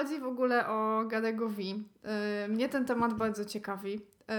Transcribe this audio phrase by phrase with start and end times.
[0.00, 1.78] chodzi w ogóle o Gadego V, yy,
[2.48, 4.34] mnie ten temat bardzo ciekawi, yy,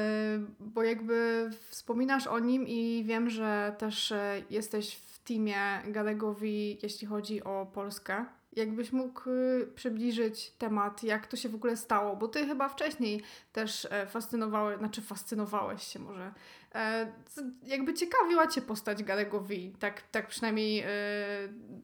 [0.60, 4.18] bo jakby wspominasz o nim i wiem, że też yy,
[4.50, 6.46] jesteś w teamie Gadego V,
[6.84, 8.26] jeśli chodzi o Polskę.
[8.54, 13.24] Jakbyś mógł y, przybliżyć temat, jak to się w ogóle stało, bo ty chyba wcześniej
[13.54, 16.34] też e, fascynowałeś, znaczy fascynowałeś się może.
[16.76, 17.12] E,
[17.64, 20.88] jakby ciekawiła cię postać Garego V, tak, tak przynajmniej e,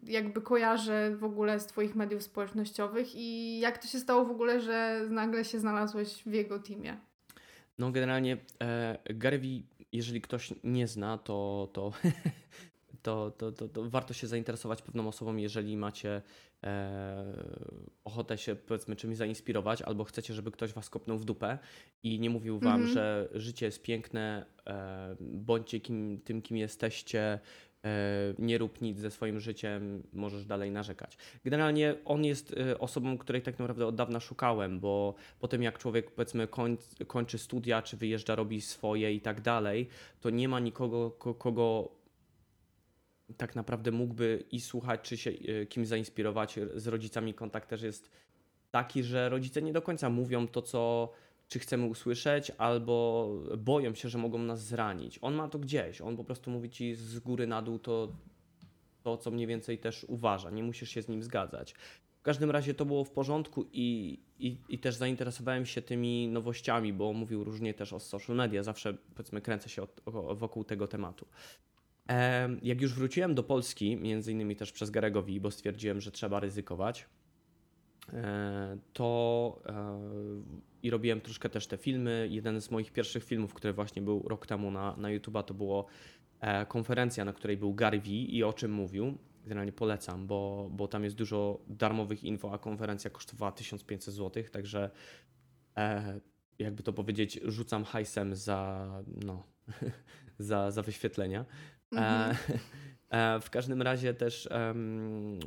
[0.04, 4.62] jakby kojarzę w ogóle z twoich mediów społecznościowych i jak to się stało w ogóle,
[4.62, 6.98] że nagle się znalazłeś w jego teamie?
[7.80, 9.46] No generalnie e, Gary V,
[9.92, 11.92] jeżeli ktoś nie zna, to, to
[13.08, 16.22] to, to, to, to, warto się zainteresować pewną osobą, jeżeli macie
[18.04, 21.58] ochotę się powiedzmy czymś zainspirować, albo chcecie, żeby ktoś was kopnął w dupę
[22.04, 22.94] i nie mówił wam, mhm.
[22.94, 27.40] że życie jest piękne, e, bądźcie kim, tym, kim jesteście,
[27.86, 31.18] e, nie rób nic ze swoim życiem, możesz dalej narzekać.
[31.44, 35.78] Generalnie on jest e, osobą, której tak naprawdę od dawna szukałem, bo po tym jak
[35.78, 39.88] człowiek powiedzmy koń, kończy studia, czy wyjeżdża, robi swoje i tak dalej,
[40.22, 41.97] to nie ma nikogo, kogo
[43.38, 46.60] tak naprawdę mógłby i słuchać, czy się e, kimś zainspirować.
[46.76, 48.12] Z rodzicami kontakt też jest
[48.72, 51.12] taki, że rodzice nie do końca mówią to, co
[51.48, 55.20] czy chcemy usłyszeć, albo boją się, że mogą nas zranić.
[55.22, 58.12] On ma to gdzieś, on po prostu mówi ci z góry na dół to,
[59.04, 60.50] to co mniej więcej też uważa.
[60.50, 61.74] Nie musisz się z nim zgadzać.
[62.20, 66.94] W każdym razie to było w porządku i, i, i też zainteresowałem się tymi nowościami,
[66.94, 68.64] bo mówił różnie też o social media.
[68.64, 70.02] Zawsze powiedzmy kręcę się od,
[70.34, 71.28] wokół tego tematu.
[72.62, 77.06] Jak już wróciłem do Polski, między innymi też przez Garegowi, bo stwierdziłem, że trzeba ryzykować,
[78.14, 80.00] e, to e,
[80.84, 82.28] i robiłem troszkę też te filmy.
[82.32, 85.86] Jeden z moich pierwszych filmów, który właśnie był rok temu na, na YouTube'a, to było
[86.40, 89.18] e, konferencja, na której był Gary V i o czym mówił.
[89.44, 94.90] Generalnie polecam, bo, bo tam jest dużo darmowych info, a konferencja kosztowała 1500 zł, także
[96.60, 98.90] jakby to powiedzieć, rzucam hajsem za,
[99.26, 99.44] no,
[100.40, 101.46] za, za wyświetlenia.
[101.92, 102.36] Mhm.
[103.10, 105.40] E, w każdym razie też um,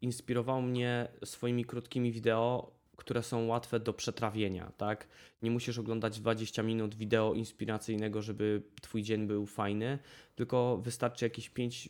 [0.00, 5.06] inspirował mnie swoimi krótkimi wideo, które są łatwe do przetrawienia, tak?
[5.42, 9.98] Nie musisz oglądać 20 minut wideo inspiracyjnego, żeby twój dzień był fajny,
[10.34, 11.88] tylko wystarczy jakieś 5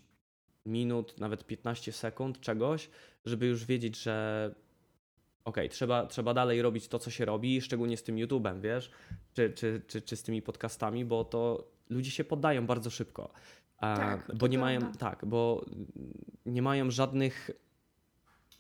[0.67, 2.91] minut, nawet 15 sekund czegoś,
[3.25, 4.55] żeby już wiedzieć, że
[5.45, 8.91] ok, trzeba, trzeba dalej robić to, co się robi, szczególnie z tym YouTube'em, wiesz,
[9.35, 13.33] czy, czy, czy, czy z tymi podcastami, bo to ludzie się poddają bardzo szybko.
[13.81, 15.65] Tak, bo nie mają, tak, bo
[16.47, 17.51] nie mają żadnych,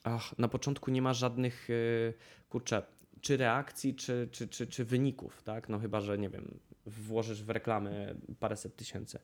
[0.05, 2.15] ach, na początku nie ma żadnych, y,
[2.49, 2.83] kurczę,
[3.21, 5.69] czy reakcji, czy, czy, czy, czy wyników, tak?
[5.69, 9.19] No chyba, że nie wiem, włożysz w reklamy paręset tysięcy.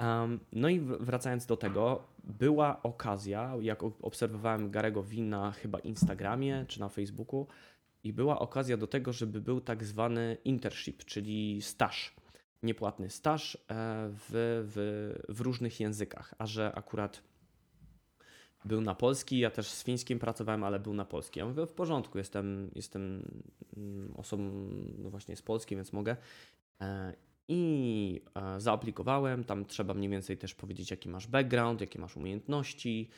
[0.00, 6.80] Um, no i wracając do tego, była okazja, jak obserwowałem Garego Wina chyba Instagramie czy
[6.80, 7.46] na Facebooku,
[8.04, 12.14] i była okazja do tego, żeby był tak zwany internship, czyli staż
[12.66, 13.58] niepłatny staż e,
[14.10, 14.28] w,
[14.74, 17.22] w, w różnych językach, a że akurat
[18.64, 21.38] był na polski, ja też z fińskim pracowałem, ale był na polski.
[21.38, 23.22] Ja mówię, w porządku, jestem, jestem
[23.76, 24.68] mm, osobą
[24.98, 26.16] no właśnie z Polski, więc mogę.
[26.80, 27.14] E,
[27.48, 33.10] I e, zaaplikowałem, tam trzeba mniej więcej też powiedzieć, jaki masz background, jakie masz umiejętności,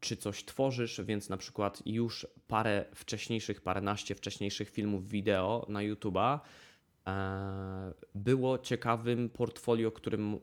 [0.00, 6.38] czy coś tworzysz, więc na przykład już parę wcześniejszych, paręnaście wcześniejszych filmów wideo na YouTube'a
[8.14, 10.38] było ciekawym portfolio, którym e,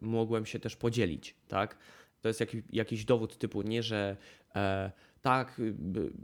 [0.00, 1.78] mogłem się też podzielić, tak?
[2.20, 4.16] To jest jakiś, jakiś dowód typu nie, że
[4.54, 5.60] e, tak,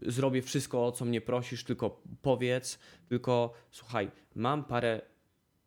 [0.03, 5.01] zrobię wszystko, o co mnie prosisz, tylko powiedz, tylko słuchaj, mam parę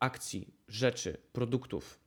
[0.00, 2.00] akcji, rzeczy, produktów,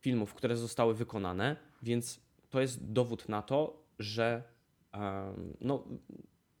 [0.00, 4.42] filmów, które zostały wykonane, więc to jest dowód na to, że
[5.60, 5.84] no,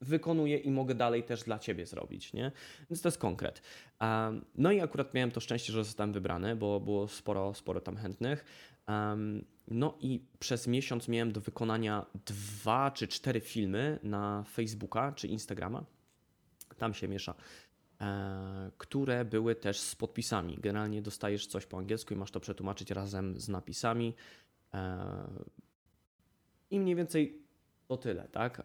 [0.00, 2.52] wykonuję i mogę dalej też dla ciebie zrobić, nie?
[2.90, 3.62] Więc to jest konkret.
[4.00, 7.96] Um, no i akurat miałem to szczęście, że zostałem wybrany, bo było sporo, sporo tam
[7.96, 8.44] chętnych.
[8.88, 15.28] Um, no i przez miesiąc miałem do wykonania dwa czy cztery filmy na Facebooka czy
[15.28, 15.84] Instagrama.
[16.78, 17.34] Tam się miesza.
[18.00, 20.58] E, które były też z podpisami.
[20.60, 24.14] Generalnie dostajesz coś po angielsku i masz to przetłumaczyć razem z napisami.
[24.74, 25.44] E,
[26.70, 27.39] I mniej więcej
[27.90, 28.62] to tyle, tak?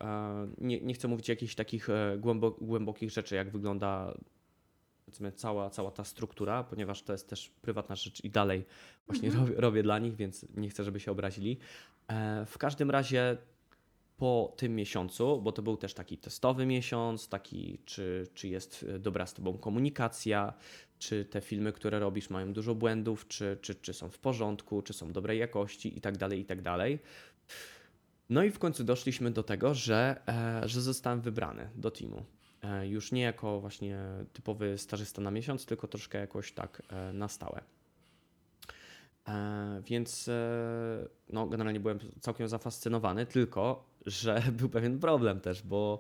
[0.57, 2.18] Nie, nie chcę mówić jakichś takich e,
[2.62, 4.18] głębokich rzeczy, jak wygląda
[5.06, 8.66] powiedzmy cała, cała ta struktura, ponieważ to jest też prywatna rzecz i dalej
[9.07, 9.48] właśnie mhm.
[9.48, 11.57] robię, robię, dla nich, więc nie chcę, żeby się obrazili.
[12.07, 13.38] E, w każdym razie
[14.18, 19.25] po tym miesiącu, bo to był też taki testowy miesiąc, taki czy, czy jest dobra
[19.25, 20.54] z Tobą komunikacja,
[21.00, 24.94] czy te filmy, które robisz mają dużo błędów, czy, czy, czy są w porządku, czy
[24.94, 27.00] są dobrej jakości i tak dalej, i tak dalej
[28.30, 32.25] No i w końcu doszliśmy do tego, że, e, że zostałem wybrany do teamu.
[32.63, 34.00] E, już nie jako właśnie
[34.33, 37.62] typowy stażysta na miesiąc, tylko troszkę jakoś tak e, na stałe.
[39.83, 40.30] Więc
[41.30, 46.00] no, generalnie byłem całkiem zafascynowany, tylko że był pewien problem też, bo,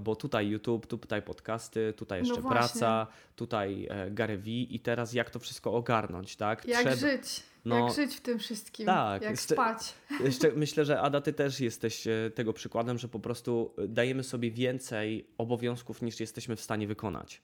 [0.00, 2.58] bo tutaj YouTube, tutaj podcasty, tutaj No jeszcze właśnie.
[2.58, 6.64] praca, tutaj Gary V i teraz jak to wszystko ogarnąć, tak?
[6.64, 7.42] Jak Trzeba- żyć?
[7.64, 8.86] No, jak żyć w tym wszystkim?
[8.86, 9.94] tak, jak spać?
[10.24, 14.50] Jeszcze myślę, że Ada, ty też jesteś e, tego przykładem, że po prostu dajemy sobie
[14.50, 17.42] więcej obowiązków niż jesteśmy w stanie wykonać.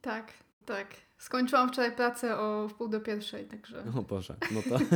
[0.00, 0.32] Tak,
[0.64, 0.86] tak.
[1.18, 3.84] Skończyłam wczoraj pracę o wpół do pierwszej, także...
[3.98, 4.78] O Boże, no to.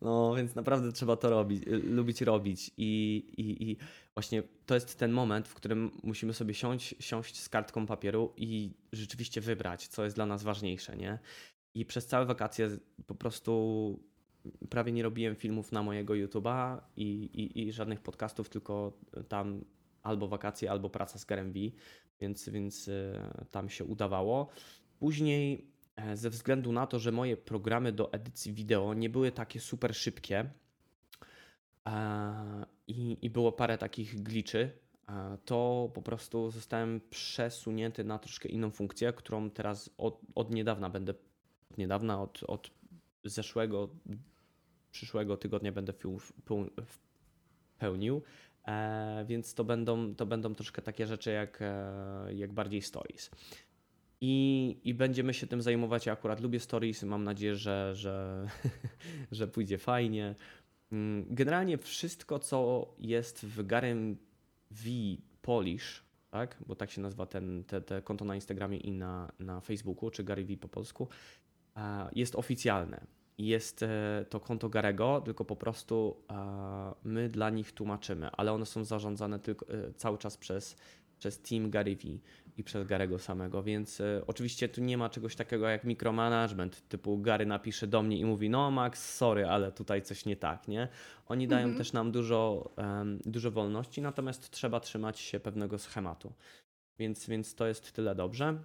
[0.00, 2.70] No więc naprawdę trzeba to robić, y, lubić robić.
[2.76, 3.76] I, i, I
[4.14, 8.70] właśnie to jest ten moment, w którym musimy sobie siąść, siąść z kartką papieru i
[8.92, 11.18] rzeczywiście wybrać, co jest dla nas ważniejsze, nie?
[11.74, 12.68] I przez całe wakacje
[13.06, 13.98] po prostu
[14.70, 18.92] prawie nie robiłem filmów na mojego YouTube'a i, i, i żadnych podcastów, tylko
[19.28, 19.64] tam
[20.02, 21.52] albo wakacje, albo praca z Garem
[22.20, 24.48] więc, więc y, tam się udawało.
[24.98, 29.60] Później e, ze względu na to, że moje programy do edycji wideo nie były takie
[29.60, 30.50] super szybkie
[31.86, 34.70] e, i, i było parę takich glitchy,
[35.08, 40.90] e, to po prostu zostałem przesunięty na troszkę inną funkcję, którą teraz od, od niedawna
[40.90, 41.14] będę,
[41.74, 42.70] od niedawna, od, od
[43.24, 43.88] zeszłego,
[44.90, 45.92] przyszłego tygodnia będę
[47.78, 48.22] pełnił.
[48.66, 53.30] E, więc to będą, to będą troszkę takie rzeczy jak, e, jak bardziej stories.
[54.20, 56.06] I, I będziemy się tym zajmować.
[56.06, 57.02] Ja akurat lubię stories.
[57.02, 58.46] Mam nadzieję, że, że,
[59.32, 60.34] że pójdzie fajnie.
[60.92, 64.16] Mm, Generalnie wszystko, co jest w Garem
[64.70, 64.90] V
[65.42, 66.56] Polish, tak?
[66.66, 70.24] bo tak się nazywa ten, te, te konto na Instagramie i na, na Facebooku, czy
[70.24, 71.08] Gary V po polsku,
[72.14, 73.00] jest oficjalne.
[73.38, 78.66] Jest e, to konto Garego, tylko po prostu e, my dla nich tłumaczymy, ale one
[78.66, 80.76] są zarządzane tylko, e, cały czas przez,
[81.18, 82.02] przez team Gary V
[82.56, 87.18] i przez Garego samego, więc e, oczywiście tu nie ma czegoś takiego jak micromanagement, typu
[87.18, 90.88] Gary napisze do mnie i mówi, no Max, sorry, ale tutaj coś nie tak, nie?
[91.26, 91.78] Oni dają Mhm.
[91.78, 92.70] też nam dużo,
[93.24, 96.32] dużo wolności, natomiast trzeba trzymać się pewnego schematu,
[96.98, 98.58] więc, więc to jest tyle dobrze.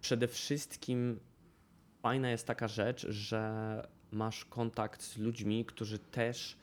[0.00, 1.20] E, przede wszystkim
[2.02, 6.56] fajna jest taka rzecz, że masz kontakt z ludźmi, którzy też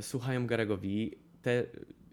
[0.00, 0.82] słuchają Garego V,
[1.42, 1.64] te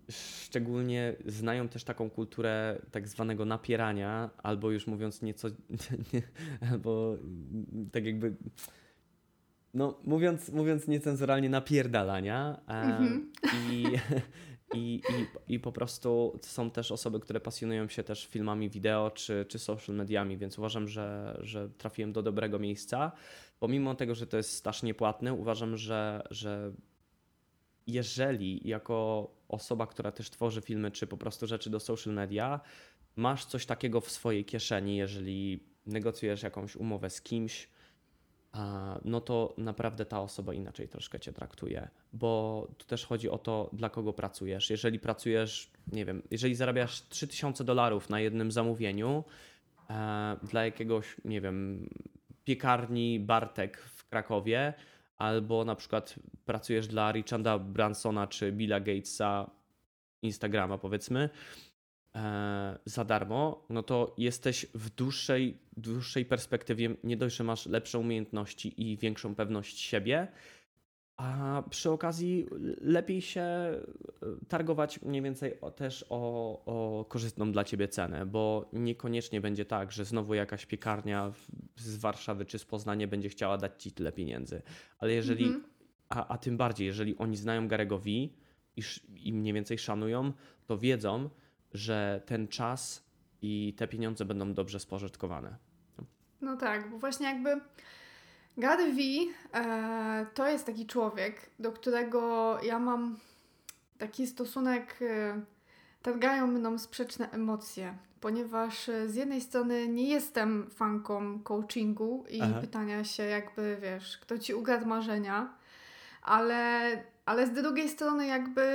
[0.09, 5.47] szczególnie znają też taką kulturę tak zwanego napierania, albo już mówiąc nieco,
[6.71, 7.17] albo
[7.91, 8.35] tak jakby,
[9.73, 13.31] no mówiąc, mówiąc niecenzuralnie napierdalania e, Mhm.
[13.71, 13.85] i,
[14.73, 15.01] i,
[15.47, 19.59] i, i po prostu są też osoby, które pasjonują się też filmami wideo czy, czy
[19.59, 23.11] social mediami, więc uważam, że, że trafiłem do dobrego miejsca.
[23.59, 26.71] Pomimo tego, że to jest staż niepłatny, uważam, że, że
[27.87, 32.59] jeżeli jako osoba, która też tworzy filmy, czy po prostu rzeczy do social media,
[33.15, 37.69] masz coś takiego w swojej kieszeni, jeżeli negocjujesz jakąś umowę z kimś,
[39.05, 43.69] no to naprawdę ta osoba inaczej troszkę cię traktuje, bo tu też chodzi o to,
[43.73, 44.69] dla kogo pracujesz.
[44.69, 49.23] Jeżeli pracujesz, nie wiem, jeżeli zarabiasz 3000 dolarów na jednym zamówieniu
[49.89, 51.89] e, dla jakiegoś, nie wiem,
[52.43, 54.73] piekarni Bartek w Krakowie,
[55.17, 59.49] albo na przykład pracujesz dla Richarda Bransona czy Billa Gatesa
[60.21, 61.29] Instagrama powiedzmy
[62.85, 68.91] za darmo, no to jesteś w dłuższej, dłuższej perspektywie nie dość, że masz lepsze umiejętności
[68.91, 70.27] i większą pewność siebie,
[71.17, 72.47] a przy okazji
[72.81, 73.81] lepiej się e,
[74.47, 76.19] targować mniej więcej o, też o,
[76.65, 81.31] o korzystną dla ciebie cenę, bo niekoniecznie będzie tak, że znowu jakaś piekarnia
[81.75, 84.61] z Warszawy czy z Poznania będzie chciała dać ci tyle pieniędzy.
[84.97, 85.63] Ale jeżeli, Mhm.
[86.09, 88.31] a, a tym bardziej, jeżeli oni znają Garego V i,
[89.15, 90.33] i mniej więcej szanują,
[90.65, 91.29] to wiedzą,
[91.75, 93.05] że ten czas
[93.41, 95.55] i te pieniądze będą dobrze spożytkowane.
[96.41, 97.61] No tak, bo właśnie jakby
[98.57, 99.01] Gary V
[99.53, 103.17] e, to jest taki człowiek, do którego ja mam
[103.97, 105.41] taki stosunek, e,
[106.01, 112.61] targają mną sprzeczne emocje, ponieważ e, z jednej strony nie jestem fanką coachingu i Aha.
[112.61, 115.53] pytania się jakby, wiesz, kto ci ukradł marzenia,
[116.21, 116.91] ale,
[117.25, 118.65] ale z drugiej strony jakby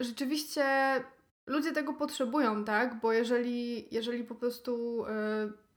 [0.00, 0.64] rzeczywiście
[1.46, 3.00] ludzie tego potrzebują, tak?
[3.00, 5.12] Bo jeżeli, jeżeli po prostu e,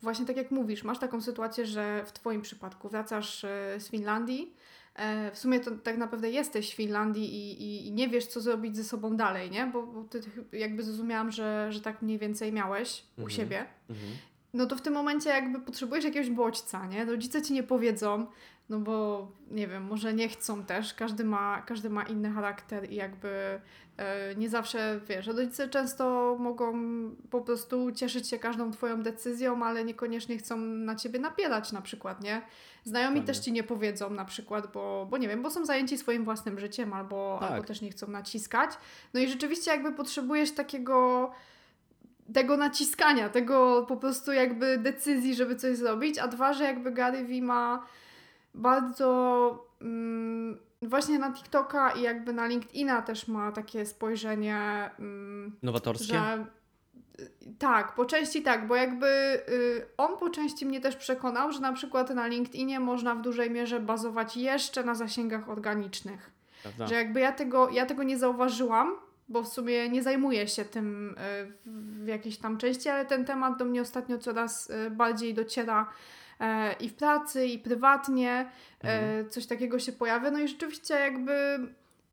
[0.01, 4.53] właśnie tak jak mówisz, masz taką sytuację, że w Twoim przypadku wracasz e, z Finlandii,
[4.95, 8.41] e, w sumie to tak naprawdę jesteś w Finlandii i, i, i nie wiesz, co
[8.41, 9.65] zrobić ze sobą dalej, nie?
[9.65, 10.21] Bo, bo ty
[10.51, 13.29] jakby zrozumiałam, że, że tak mniej więcej miałeś u Mhm.
[13.37, 13.65] siebie.
[13.89, 14.11] Mhm.
[14.53, 17.05] no to w tym momencie jakby potrzebujesz jakiegoś bodźca, nie?
[17.05, 18.27] Rodzice ci nie powiedzą,
[18.69, 22.95] no bo nie wiem, może nie chcą też, każdy ma, każdy ma inny charakter i
[22.95, 23.61] jakby
[23.97, 26.73] e, nie zawsze, wiesz, rodzice często mogą
[27.29, 32.21] po prostu cieszyć się każdą twoją decyzją, ale niekoniecznie chcą na ciebie napierać na przykład,
[32.21, 32.41] nie?
[32.83, 36.23] Znajomi też ci nie powiedzą na przykład, bo, bo nie wiem, bo są zajęci swoim
[36.23, 37.51] własnym życiem albo, tak.
[37.51, 38.71] albo też nie chcą naciskać.
[39.13, 41.31] No i rzeczywiście jakby potrzebujesz takiego
[42.33, 47.23] tego naciskania, tego po prostu jakby decyzji, żeby coś zrobić, a dwa, że jakby Gary
[47.23, 47.85] Vee ma
[48.53, 56.13] bardzo mm, właśnie na TikToka i jakby na LinkedIna też ma takie spojrzenie mm, nowatorskie.
[56.13, 56.45] Że,
[57.59, 59.07] tak, po części tak, bo jakby
[59.49, 63.51] y, on po części mnie też przekonał, że na przykład na LinkedInie można w dużej
[63.51, 66.31] mierze bazować jeszcze na zasięgach organicznych.
[66.63, 66.87] Prawda.
[66.87, 68.95] Że jakby ja tego, ja tego nie zauważyłam,
[69.29, 71.15] bo w sumie nie zajmuję się tym y,
[72.03, 75.89] w jakiejś tam części, ale ten temat do mnie ostatnio coraz y, bardziej dociera
[76.79, 78.51] i w pracy, i prywatnie.
[78.83, 79.29] E, mhm.
[79.29, 80.31] Coś takiego się pojawia.
[80.31, 81.59] No i rzeczywiście jakby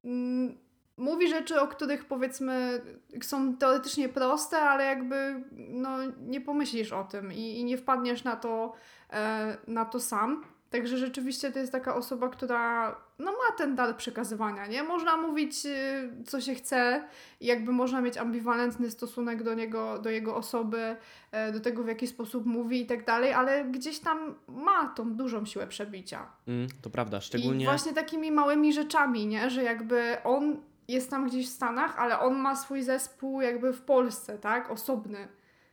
[0.04, 0.58] mm,
[0.96, 2.82] mówi rzeczy, o których powiedzmy
[3.22, 8.36] są teoretycznie proste, ale jakby no, nie pomyślisz o tym i, i nie wpadniesz na
[8.36, 8.72] to,
[9.12, 10.44] e, na to sam.
[10.70, 14.82] Także rzeczywiście to jest taka osoba, która no, ma ten dar przekazywania, nie?
[14.82, 17.08] Można mówić, y, co się chce,
[17.40, 20.96] jakby można mieć ambiwalentny stosunek do niego, do jego osoby,
[21.32, 25.14] e, do tego, w jaki sposób mówi i tak dalej, ale gdzieś tam ma tą
[25.14, 26.26] dużą siłę przebicia.
[26.48, 27.64] Mm, to prawda, szczególnie...
[27.64, 29.50] I właśnie takimi małymi rzeczami, nie?
[29.50, 30.56] Że jakby on
[30.88, 34.70] jest tam gdzieś w Stanach, ale on ma swój zespół jakby w Polsce, tak?
[34.70, 35.18] Osobny.
[35.18, 35.28] Mm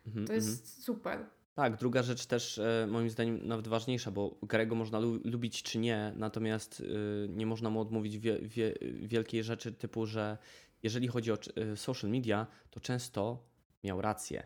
[0.07, 0.83] -hmm, to jest mm -hmm.
[0.83, 1.25] super.
[1.55, 5.79] Tak, druga rzecz też e, moim zdaniem nawet ważniejsza, bo Garego można lu lubić czy
[5.79, 10.37] nie, natomiast y, nie można mu odmówić wie wie wielkiej rzeczy typu, że
[10.83, 11.37] jeżeli chodzi o
[11.73, 13.43] y, social media, to często
[13.83, 14.43] miał rację.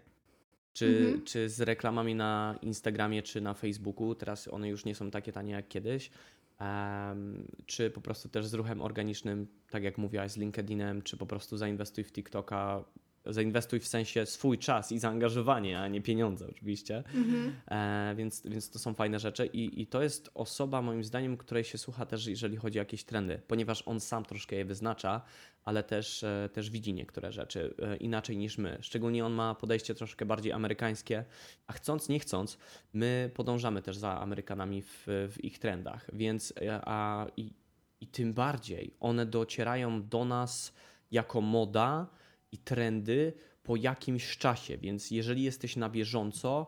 [0.74, 1.24] Czy, mhm.
[1.24, 5.52] czy z reklamami na Instagramie, czy na Facebooku, teraz one już nie są takie tanie
[5.52, 6.12] jak kiedyś,
[6.60, 11.26] um, czy po prostu też z ruchem organicznym, tak jak mówiłaś, z LinkedInem, czy po
[11.26, 12.84] prostu zainwestuj w TikToka,
[13.30, 16.98] zainwestuj w sensie swój czas i zaangażowanie, a nie pieniądze oczywiście.
[16.98, 17.56] Mhm.
[17.68, 21.64] E, więc, więc to są fajne rzeczy I, i to jest osoba moim zdaniem, której
[21.64, 25.22] się słucha też jeżeli chodzi o jakieś trendy, ponieważ on sam troszkę je wyznacza,
[25.64, 28.78] ale też, e, też widzi niektóre rzeczy e, inaczej niż my.
[28.82, 31.26] Szczególnie on ma podejście troszkę bardziej amerykańskie,
[31.68, 32.58] a chcąc, nie chcąc,
[32.94, 37.54] my podążamy też za Amerykanami w, w ich trendach, więc e, a, i,
[38.02, 40.74] i tym bardziej one docierają do nas
[41.12, 42.08] jako moda,
[42.52, 46.68] i trendy po jakimś czasie, więc jeżeli jesteś na bieżąco,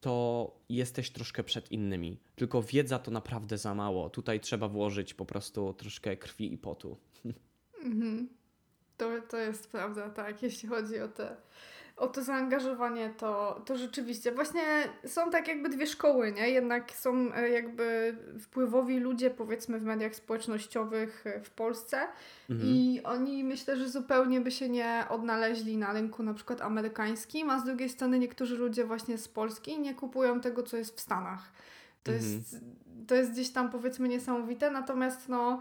[0.00, 2.20] to jesteś troszkę przed innymi.
[2.36, 4.10] Tylko wiedza to naprawdę za mało.
[4.10, 6.96] Tutaj trzeba włożyć po prostu troszkę krwi i potu.
[7.84, 8.28] Mhm.
[8.96, 11.36] To, to jest prawda, tak, jeśli chodzi o te
[12.00, 14.62] o to zaangażowanie, to, to rzeczywiście właśnie
[15.06, 16.50] są tak jakby dwie szkoły, nie?
[16.50, 21.98] Jednak są e, jakby wpływowi ludzie, powiedzmy, w mediach społecznościowych e, w Polsce
[22.50, 22.68] mhm.
[22.70, 27.58] i oni myślę, że zupełnie by się nie odnaleźli na rynku na przykład amerykańskim, a
[27.58, 31.52] z drugiej strony niektórzy ludzie właśnie z Polski nie kupują tego, co jest w Stanach.
[32.02, 32.32] To, mhm.
[32.32, 32.56] jest,
[33.06, 35.60] to jest gdzieś tam powiedzmy niesamowite, natomiast no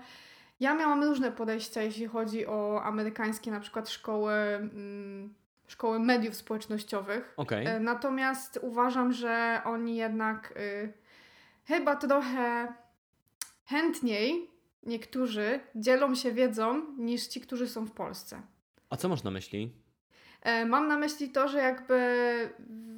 [0.60, 4.34] ja miałam różne podejścia, jeśli chodzi o amerykańskie na przykład szkoły.
[5.70, 7.34] Szkoły mediów społecznościowych.
[7.38, 7.68] Okay.
[7.68, 10.94] E, natomiast uważam, że oni jednak y,
[11.66, 12.74] chyba trochę
[13.66, 14.50] chętniej
[14.84, 18.42] niektórzy dzielą się wiedzą niż ci, którzy są w Polsce.
[18.90, 19.74] A co masz na myśli?
[20.42, 22.00] E, mam na myśli to, że jakby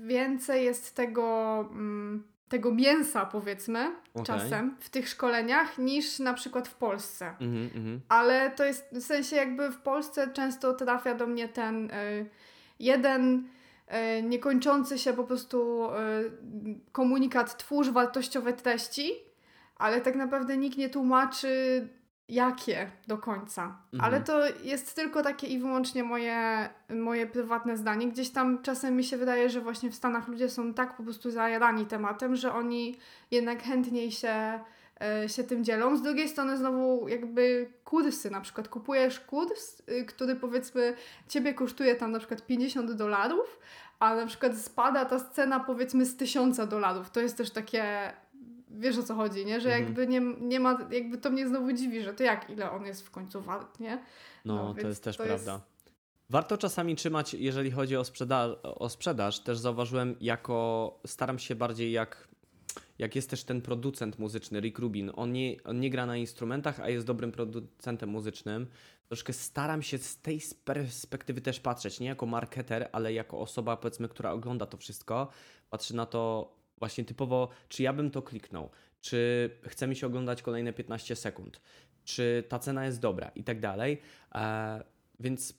[0.04, 4.26] więcej jest tego, mm, tego mięsa, powiedzmy, okay.
[4.26, 7.36] czasem w tych szkoleniach niż na przykład w Polsce.
[7.40, 8.00] Mm -hmm.
[8.10, 11.92] Ale to jest w sensie, jakby w Polsce często trafia do mnie ten.
[11.92, 12.30] Y,
[12.82, 13.48] jeden
[13.88, 16.24] e, niekończący się po prostu e,
[16.92, 19.12] komunikat twórz wartościowe treści,
[19.76, 21.88] ale tak naprawdę nikt nie tłumaczy
[22.30, 23.64] jakie do końca.
[23.94, 24.02] Mhm.
[24.02, 28.08] Ale to jest tylko takie i wyłącznie moje, moje prywatne zdanie.
[28.08, 31.32] Gdzieś tam czasem mi się wydaje, że właśnie w Stanach ludzie są tak po prostu
[31.32, 32.98] zajarani tematem, że oni
[33.32, 34.60] jednak chętniej się
[35.28, 35.98] się tym dzielą.
[35.98, 40.96] Z drugiej strony znowu jakby kursy, na przykład kupujesz kurs, y, który powiedzmy
[41.28, 43.60] ciebie kosztuje tam na przykład 50 dolarów,
[44.00, 47.10] a na przykład spada ta scena powiedzmy z 1000 dolarów.
[47.10, 48.14] To jest też takie
[48.70, 49.62] wiesz o co chodzi, nie?
[49.62, 49.86] Że mhm.
[49.86, 53.08] jakby nie, nie ma, jakby to mnie znowu dziwi, że to jak, ile on jest
[53.08, 54.04] w końcu wart, nie?
[54.46, 55.52] No, no to jest też to prawda.
[55.52, 55.66] Jest...
[56.30, 61.92] Warto czasami trzymać, jeżeli chodzi o, sprzeda o sprzedaż, też zauważyłem jako, staram się bardziej
[61.92, 62.28] jak
[63.02, 66.80] jak jest też ten producent muzyczny, Rick Rubin, on nie, on nie gra na instrumentach,
[66.80, 68.68] a jest dobrym producentem muzycznym,
[69.08, 74.10] troszkę staram się z tej perspektywy też patrzeć, nie jako marketer, ale jako osoba, powiedzmy,
[74.10, 75.30] która ogląda to wszystko,
[75.70, 80.42] patrzy na to właśnie typowo, czy ja bym to kliknął, czy chce mi się oglądać
[80.42, 81.62] kolejne 15 sekund,
[82.04, 84.02] czy ta cena jest dobra i tak dalej.
[84.36, 84.84] E,
[85.20, 85.54] więc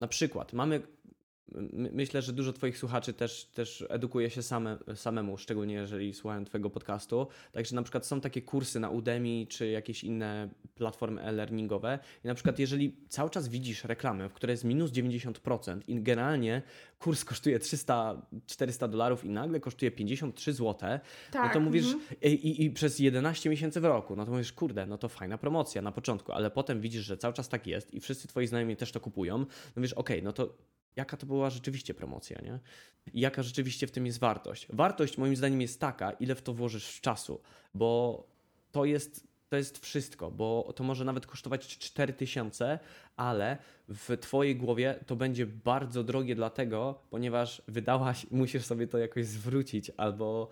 [0.00, 0.82] na przykład mamy
[1.72, 6.70] myślę, że dużo Twoich słuchaczy też, też edukuje się same, samemu, szczególnie jeżeli słuchają Twojego
[6.70, 7.26] podcastu.
[7.52, 11.98] Także na przykład są takie kursy na Udemy czy jakieś inne platformy e-learningowe.
[12.24, 16.62] I na przykład, jeżeli cały czas widzisz reklamę, w której jest minus 90% i generalnie
[16.98, 21.00] kurs kosztuje 300-400 dolarów i nagle kosztuje 53 zł, tak,
[21.34, 22.28] no to tak, mówisz, mm -hmm.
[22.28, 25.82] i, i przez 11 miesięcy w roku, no to mówisz, kurde, no to fajna promocja
[25.82, 28.92] na początku, ale potem widzisz, że cały czas tak jest i wszyscy Twoi znajomi też
[28.92, 30.54] to kupują, no mówisz, okej, okay, no to
[30.96, 32.58] jaka to była rzeczywiście promocja, nie?
[33.14, 34.66] Jaka rzeczywiście w tym jest wartość.
[34.70, 37.40] Wartość moim zdaniem jest taka, ile w to włożysz czasu,
[37.74, 38.24] bo
[38.72, 42.78] to jest, to jest wszystko, bo to może nawet kosztować 4000,
[43.16, 49.26] ale w Twojej głowie to będzie bardzo drogie dlatego, ponieważ wydałaś, musisz sobie to jakoś
[49.26, 50.48] zwrócić albo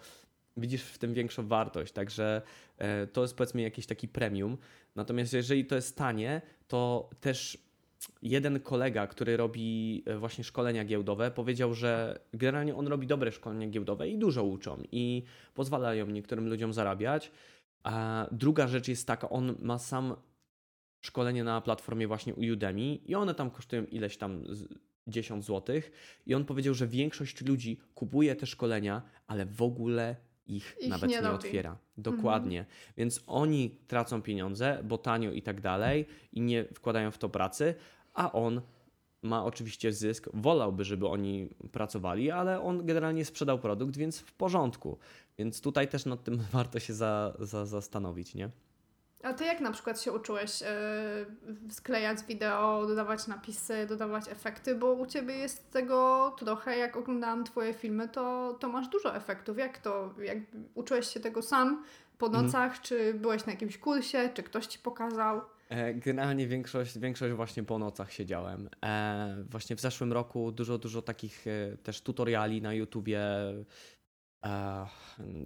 [0.57, 2.43] widzisz w tym większą wartość, także
[2.79, 4.59] e, to jest powiedzmy jakiś taki premium.
[4.95, 7.66] Natomiast jeżeli to jest tanie, to też
[8.23, 13.69] jeden kolega, który robi e, właśnie szkolenia giełdowe, powiedział, że generalnie on robi dobre szkolenia
[13.69, 15.23] giełdowe i dużo uczą i
[15.55, 17.33] pozwalają niektórym ludziom zarabiać.
[17.83, 20.17] A druga rzecz jest taka, on ma sam
[21.01, 24.45] szkolenie na platformie właśnie Udemy i one tam kosztują ileś tam
[25.07, 25.81] 10 zł
[26.27, 30.17] i on powiedział, że większość ludzi kupuje te szkolenia, ale w ogóle
[30.49, 31.77] ich, ich nawet nie, nie otwiera.
[31.99, 32.59] Dokładnie.
[32.59, 32.77] Mhm.
[32.97, 37.75] Więc oni tracą pieniądze, bo tanio i tak dalej, i nie wkładają w to pracy,
[38.15, 38.61] a on
[39.23, 40.29] ma oczywiście zysk.
[40.35, 44.99] Wolałby, żeby oni pracowali, ale on generalnie sprzedał produkt, więc w porządku.
[45.39, 48.51] Więc tutaj też nad tym warto się za, za, zastanowić, nie?
[49.23, 50.67] A ty jak na przykład się uczyłeś yy,
[51.71, 57.75] sklejać wideo, dodawać napisy, dodawać efekty, bo u ciebie jest tego trochę, jak oglądałam twoje
[57.75, 59.59] filmy, to, to masz dużo efektów.
[59.59, 60.39] Jak to, jak
[60.75, 61.85] uczyłeś się tego sam
[62.19, 62.47] po mhm.
[62.47, 62.83] nocach, mm.
[62.83, 65.41] czy byłeś na jakimś kursie, czy ktoś ci pokazał?
[65.69, 68.69] E, generalnie większość, większość właśnie po nocach siedziałem.
[68.85, 73.21] E, właśnie w zeszłym roku dużo, dużo takich e, też tutoriali na YouTubie,
[74.45, 74.87] e,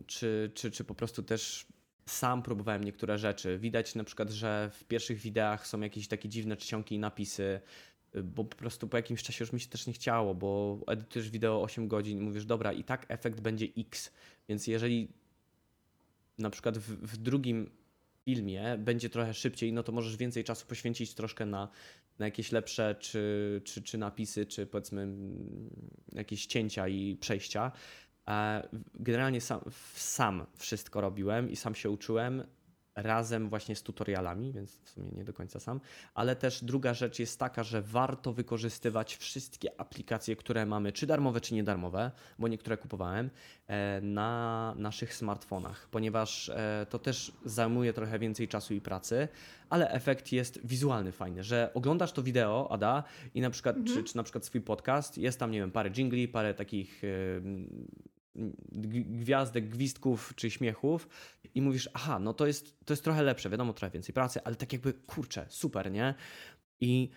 [0.06, 1.66] czy, czy, czy po prostu też
[2.10, 3.58] sam próbowałem niektóre rzeczy.
[3.58, 7.60] Widać na przykład, że w pierwszych wideach są jakieś takie dziwne czcionki i napisy,
[8.24, 11.62] bo po prostu po jakimś czasie już mi się też nie chciało, bo edytujesz wideo
[11.62, 14.12] 8 godzin mówisz, dobra, i tak efekt będzie X.
[14.48, 15.08] Więc jeżeli
[16.38, 17.70] na przykład w, w drugim
[18.24, 21.68] filmie będzie trochę szybciej, no to możesz więcej czasu poświęcić troszkę na,
[22.18, 25.08] na jakieś lepsze czy, czy, czy napisy, czy powiedzmy
[26.12, 27.72] jakieś cięcia i przejścia.
[28.94, 29.60] Generalnie sam,
[29.94, 32.44] sam wszystko robiłem i sam się uczyłem
[33.02, 35.80] razem właśnie z tutorialami, więc w sumie nie do końca sam,
[36.14, 41.40] ale też druga rzecz jest taka, że warto wykorzystywać wszystkie aplikacje, które mamy, czy darmowe,
[41.40, 43.30] czy niedarmowe, bo niektóre kupowałem,
[43.66, 49.28] e, na naszych smartfonach, ponieważ e, to też zajmuje trochę więcej czasu i pracy,
[49.70, 53.04] ale efekt jest wizualny, fajny, że oglądasz to wideo, Ada,
[53.34, 53.96] i na przykład, mhm.
[53.96, 57.02] czy, czy na przykład swój podcast, jest tam, nie wiem, parę jingli, parę takich
[59.02, 61.08] gwiazdek, gwizdków czy śmiechów
[61.54, 64.56] i mówisz, aha, no to jest, to jest trochę lepsze, wiadomo, trochę więcej pracy, ale
[64.56, 66.14] tak jakby, kurczę, super, nie?
[66.80, 67.10] I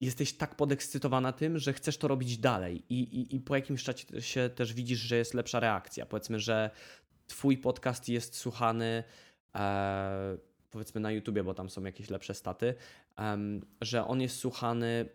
[0.00, 4.50] jesteś tak podekscytowana tym, że chcesz to robić dalej i, i, i po jakimś czasie
[4.54, 6.06] też widzisz, że jest lepsza reakcja.
[6.06, 6.70] Powiedzmy, że
[7.26, 9.04] twój podcast jest słuchany
[9.54, 10.38] e,
[10.70, 12.74] powiedzmy na YouTubie, bo tam są jakieś lepsze staty,
[13.18, 13.38] e,
[13.80, 15.08] że on jest słuchany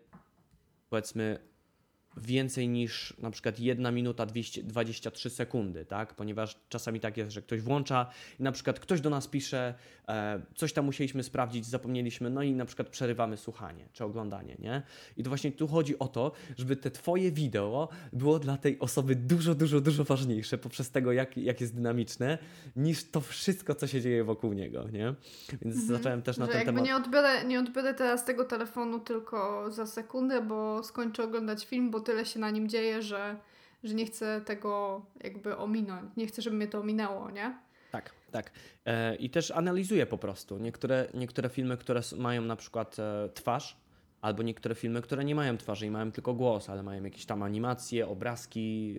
[0.88, 1.48] powiedzmy
[2.16, 6.14] więcej niż na przykład 1 minuta 223 sekundy, tak?
[6.14, 8.06] Ponieważ czasami tak jest, że ktoś włącza
[8.40, 9.74] i na przykład ktoś do nas pisze,
[10.08, 14.82] e, coś tam musieliśmy sprawdzić, zapomnieliśmy, no i na przykład przerywamy słuchanie czy oglądanie, nie?
[15.16, 19.14] I to właśnie tu chodzi o to, żeby te twoje wideo było dla tej osoby
[19.14, 22.38] dużo, dużo, dużo ważniejsze poprzez tego, jak, jak jest dynamiczne,
[22.76, 25.14] niż to wszystko, co się dzieje wokół niego, nie?
[25.62, 25.86] Więc mhm.
[25.86, 26.84] zacząłem też na że ten jakby temat...
[26.84, 31.97] Nie odbiorę, nie odbiorę teraz tego telefonu tylko za sekundę, bo skończę oglądać film, bo
[32.00, 33.36] tyle się na nim dzieje, że,
[33.84, 36.16] że nie chcę tego jakby ominąć.
[36.16, 37.58] Nie chcę, żeby mnie to ominęło, nie?
[37.92, 38.50] Tak, tak.
[38.84, 40.58] E, I też analizuję po prostu.
[40.58, 43.76] Niektóre, niektóre filmy, które mają na przykład e, twarz,
[44.20, 47.42] albo niektóre filmy, które nie mają twarzy i mają tylko głos, ale mają jakieś tam
[47.42, 48.96] animacje, obrazki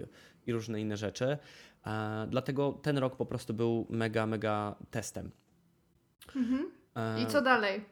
[0.48, 1.38] i różne inne rzeczy.
[1.86, 5.32] E, dlatego ten rok po prostu był mega, mega testem.
[6.36, 6.72] Mhm.
[7.24, 7.86] I co dalej?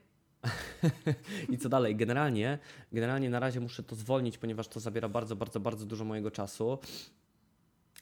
[1.53, 1.95] I co dalej?
[1.95, 2.59] Generalnie,
[2.91, 6.79] generalnie na razie muszę to zwolnić, ponieważ to zabiera bardzo, bardzo, bardzo dużo mojego czasu.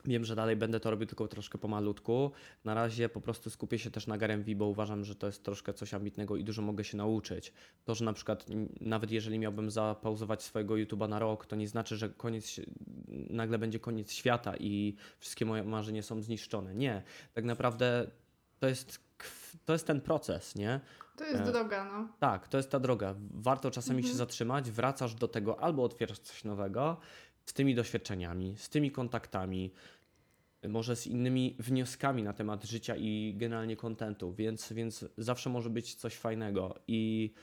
[0.05, 2.31] Wiem, że dalej będę to robił tylko troszkę pomalutku.
[2.63, 5.73] Na razie po prostu skupię się też na GarenV, bo uważam, że to jest troszkę
[5.73, 7.53] coś ambitnego i dużo mogę się nauczyć.
[7.85, 8.45] To, że na przykład
[8.81, 12.61] nawet jeżeli miałbym zapauzować swojego YouTube'a na rok, to nie znaczy, że koniec,
[13.29, 16.75] nagle będzie koniec świata i wszystkie moje marzenia są zniszczone.
[16.75, 17.03] Nie.
[17.33, 18.07] Tak naprawdę
[18.59, 18.99] to jest,
[19.65, 20.79] to jest ten proces, nie?
[21.17, 22.07] To jest e, droga, no.
[22.19, 23.15] Tak, to jest ta droga.
[23.33, 24.11] Warto czasami mhm.
[24.11, 26.97] się zatrzymać, wracasz do tego albo otwierasz coś nowego,
[27.45, 29.71] z tymi doświadczeniami, z tymi kontaktami,
[30.67, 35.95] może z innymi wnioskami na temat życia i generalnie kontentu, więc, więc zawsze może być
[35.95, 36.75] coś fajnego.
[36.87, 37.33] I,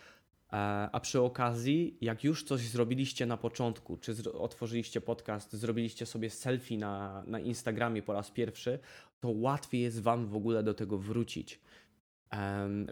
[0.52, 0.56] e,
[0.92, 6.78] a przy okazji, jak już coś zrobiliście na początku, czy otworzyliście podcast, zrobiliście sobie selfie
[6.78, 8.78] na, na Instagramie po raz pierwszy,
[9.22, 11.60] to łatwiej jest Wam w ogóle do tego wrócić.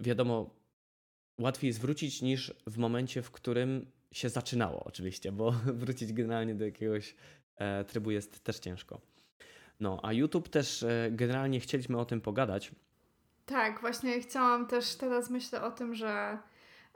[0.01, 0.51] wiadomo,
[1.38, 5.51] łatwiej jest wrócić niż w momencie, w którym się zaczynało, oczywiście, bo
[5.83, 7.14] wrócić generalnie do jakiegoś
[7.57, 9.01] e, trybu jest też ciężko.
[9.81, 12.73] No, a YouTube też e, generalnie chcieliśmy o tym pogadać.
[13.47, 16.38] Tak, właśnie chciałam też teraz myślę o tym, że,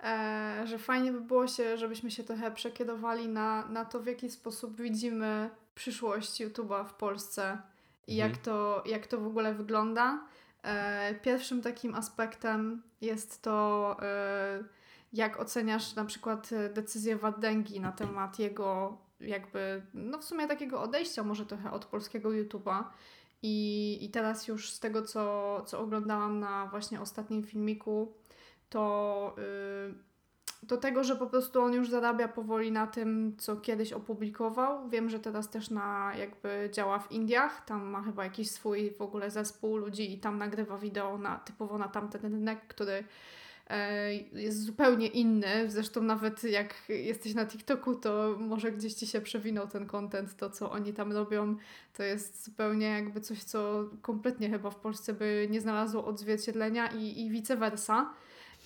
[0.02, 4.30] e, że fajnie by było się, żebyśmy się trochę przekierowali na, na to, w jaki
[4.30, 7.73] sposób widzimy przyszłość YouTube'a w Polsce
[8.06, 8.30] i mhm.
[8.30, 10.26] jak, to, jak to w ogóle wygląda.
[10.62, 14.64] E, pierwszym takim aspektem jest to, e,
[15.12, 21.22] jak oceniasz na przykład decyzję Wardęgi na temat jego jakby, no w sumie takiego odejścia
[21.22, 22.84] może trochę od polskiego YouTube'a.
[23.42, 28.14] I, I teraz już z tego, co, co oglądałam na właśnie ostatnim filmiku,
[28.68, 29.94] to yy,
[30.66, 34.88] do tego, że po prostu on już zarabia powoli na tym, co kiedyś opublikował.
[34.88, 39.00] Wiem, że teraz też na jakby działa w Indiach, tam ma chyba jakiś swój w
[39.00, 43.04] ogóle zespół ludzi i tam nagrywa wideo na, typowo na tamten rynek, który
[43.70, 45.70] E, jest zupełnie inny.
[45.70, 50.50] Zresztą nawet jak jesteś na TikToku, to może gdzieś ci się przewinął ten content, to
[50.50, 51.56] co oni tam robią,
[51.96, 57.20] to jest zupełnie jakby coś, co kompletnie chyba w Polsce by nie znalazło odzwierciedlenia i,
[57.20, 58.10] i vice versa.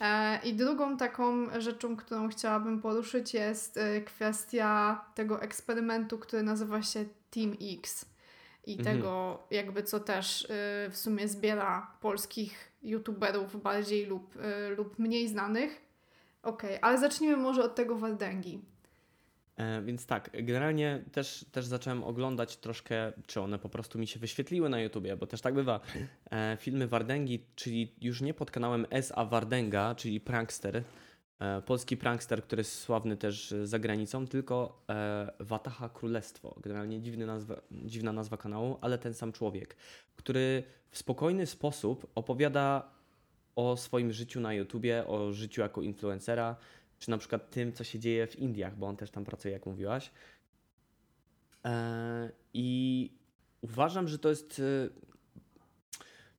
[0.01, 6.83] E, I drugą taką rzeczą, którą chciałabym poruszyć, jest e, kwestia tego eksperymentu, który nazywa
[6.83, 8.05] się Team X.
[8.67, 8.97] I mhm.
[8.97, 10.47] tego, jakby co też
[10.91, 14.35] w sumie zbiera polskich youtuberów bardziej lub,
[14.77, 15.81] lub mniej znanych.
[16.43, 18.61] Okej, okay, ale zacznijmy może od tego Wardęgi.
[19.59, 24.21] E, więc tak, generalnie też, też zacząłem oglądać troszkę, czy one po prostu mi się
[24.21, 25.81] wyświetliły na YouTubie, bo też tak bywa.
[26.31, 29.25] E, filmy Wardęgi, czyli już nie pod kanałem S.A.
[29.25, 30.83] Wardęga, czyli prankster,
[31.41, 34.85] e, polski prankster, który jest sławny też za granicą, tylko
[35.41, 36.57] Wataha Królestwo.
[36.63, 39.77] Generalnie dziwny nazwa, dziwna nazwa kanału, ale ten sam człowiek,
[40.17, 42.99] który w spokojny sposób opowiada
[43.57, 46.57] o swoim życiu na YouTubie, o życiu jako influencera,
[46.99, 49.67] czy na przykład tym, co się dzieje w Indiach, bo on też tam pracuje, jak
[49.67, 50.11] mówiłaś.
[51.65, 53.11] E, I
[53.61, 54.61] uważam, że to jest.
[54.61, 54.89] E,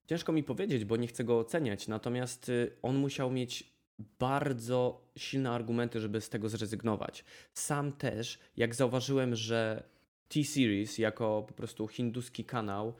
[0.07, 3.73] ciężko mi powiedzieć, bo nie chcę go oceniać, natomiast e, on musiał mieć
[4.19, 7.25] bardzo silne argumenty, żeby z tego zrezygnować.
[7.53, 9.83] Sam też, jak zauważyłem, że
[10.29, 12.93] T-Series jako po prostu hinduski kanał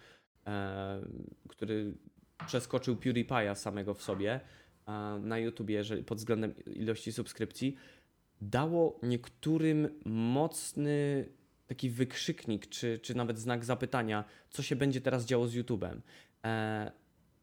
[1.47, 1.93] który
[2.47, 4.39] przeskoczył PewDiePie'a samego w sobie
[5.21, 7.75] na YouTubie jeżeli, pod względem ilości subskrypcji,
[8.41, 11.25] dało niektórym mocny
[11.67, 16.01] taki wykrzyknik, czy, czy nawet znak zapytania, co się będzie teraz działo z YouTubem.
[16.45, 16.91] E,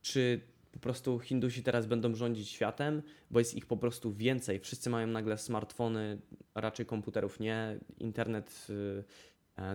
[0.03, 0.41] czy
[0.73, 4.61] po prostu Hindusi teraz będą rządzić światem, bo jest ich po prostu więcej.
[4.61, 6.19] Wszyscy mają nagle smartfony,
[6.55, 7.79] raczej komputerów nie.
[7.99, 9.05] Internet y,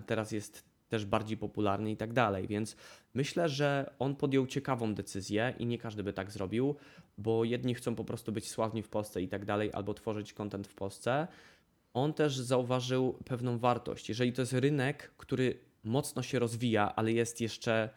[0.06, 2.48] teraz jest też bardziej popularny i tak dalej.
[2.48, 2.76] Więc
[3.14, 6.76] myślę, że on podjął ciekawą decyzję i nie każdy by tak zrobił,
[7.18, 10.68] bo jedni chcą po prostu być sławni w Polsce i tak dalej, albo tworzyć content
[10.68, 11.28] w Polsce.
[11.94, 14.10] On też zauważył pewną wartość.
[14.10, 17.90] Jeżeli to jest rynek, który mocno się rozwija, ale jest jeszcze,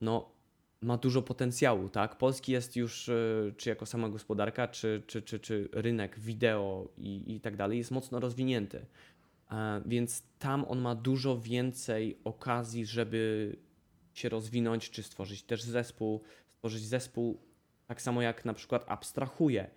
[0.00, 0.30] no,
[0.80, 2.18] ma dużo potencjału, tak?
[2.18, 3.12] Polski jest już, e,
[3.56, 7.90] czy jako sama gospodarka, czy, czy, czy, czy rynek wideo i, i tak dalej, jest
[7.90, 8.86] mocno rozwinięty.
[9.50, 13.56] E, więc tam on ma dużo więcej okazji, żeby
[14.14, 16.22] się rozwinąć, czy stworzyć też zespół,
[16.56, 17.40] stworzyć zespół
[17.86, 19.70] tak samo jak na przykład abstrahuje,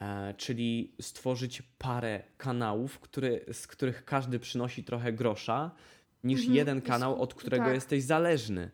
[0.00, 5.70] e, czyli stworzyć parę kanałów, który, z których każdy przynosi trochę grosza,
[6.24, 7.74] niż mhm, jeden kanał, od którego tak.
[7.74, 8.70] jesteś zależny.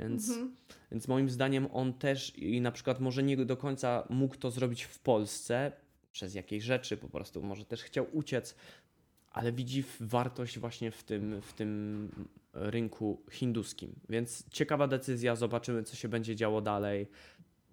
[0.00, 0.56] Więc, mhm.
[0.90, 4.82] więc moim zdaniem on też i na przykład może nie do końca mógł to zrobić
[4.82, 5.72] w Polsce
[6.12, 8.54] przez jakieś rzeczy, po prostu może też chciał uciec
[9.36, 12.08] ale widzi wartość właśnie w tym, w tym
[12.52, 13.94] rynku hinduskim.
[14.08, 17.08] Więc ciekawa decyzja, zobaczymy, co się będzie działo dalej.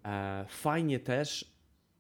[0.05, 1.53] E, fajnie też,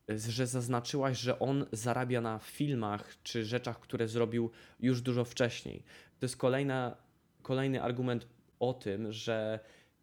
[0.09, 5.83] że zaznaczyłaś, że on zarabia na filmach czy rzeczach, które zrobił już dużo wcześniej.
[6.19, 6.97] To jest kolejna,
[7.41, 8.27] kolejny argument
[8.59, 9.59] o tym, że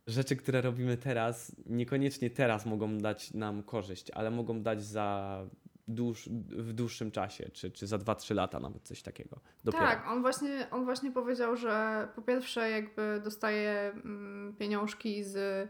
[0.06, 5.46] rzeczy, które robimy teraz, niekoniecznie teraz mogą dać nam korzyść, ale mogą dać za
[5.94, 9.40] dłuż, w dłuższym czasie, czy, czy za 2-3 lata nawet coś takiego.
[9.64, 9.86] Dopiero.
[9.86, 15.68] Tak, on właśnie, on właśnie powiedział, że po pierwsze jakby dostaje mm, pieniążki z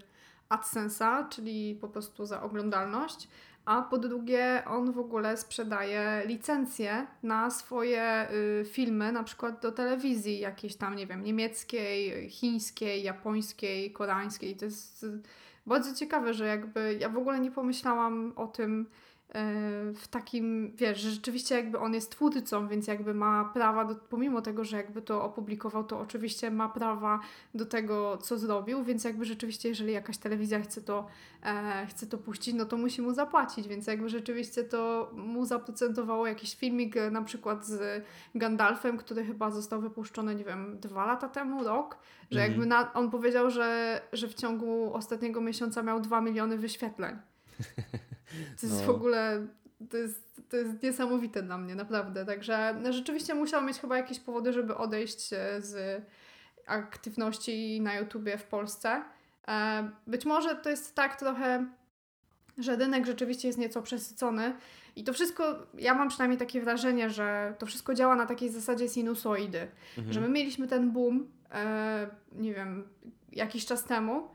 [0.49, 3.29] AdSense'a, czyli po prostu za oglądalność,
[3.65, 9.73] a po drugie on w ogóle sprzedaje licencje na swoje y, filmy, na przykład do
[9.73, 14.57] telewizji jakiejś tam, nie wiem, niemieckiej, chińskiej, japońskiej, koreańskiej.
[14.57, 15.21] To jest y,
[15.67, 18.87] bardzo ciekawe, że jakby ja w ogóle nie pomyślałam o tym,
[19.95, 24.43] w takim, wiesz, że rzeczywiście jakby on jest twórcą, więc jakby ma prawa, do, pomimo
[24.43, 27.21] tego, że jakby to opublikował, to oczywiście ma prawa
[27.55, 31.07] do tego, co zrobił, więc jakby rzeczywiście, jeżeli jakaś telewizja chce to,
[31.43, 36.27] e, chce to puścić, no to musi mu zapłacić, więc jakby rzeczywiście to mu zaprocentowało
[36.27, 41.29] jakiś filmik e, na przykład z Gandalfem, który chyba został wypuszczony, nie wiem, dwa lata
[41.29, 41.99] temu, rok,
[42.31, 42.51] że mhm.
[42.51, 47.30] jakby na, on powiedział, że, że w ciągu ostatniego miesiąca miał dwa miliony wyświetleń.
[48.61, 48.87] To jest no.
[48.87, 49.47] w ogóle,
[49.91, 52.27] to jest, to jest niesamowite dla mnie, naprawdę.
[52.27, 56.03] Także no, rzeczywiście musiał mieć chyba jakieś powody, żeby odejść e, z
[56.67, 59.03] aktywności na YouTubie w Polsce.
[59.49, 61.67] E, być może to jest tak trochę,
[62.59, 64.55] że rynek rzeczywiście jest nieco przesycony
[64.97, 68.89] i to wszystko, ja mam przynajmniej takie wrażenie, że to wszystko działa na takiej zasadzie
[68.89, 69.69] sinusoidy,
[69.99, 70.13] mhm.
[70.13, 72.89] że my mieliśmy ten boom, e, nie wiem,
[73.33, 74.29] jakiś czas temu,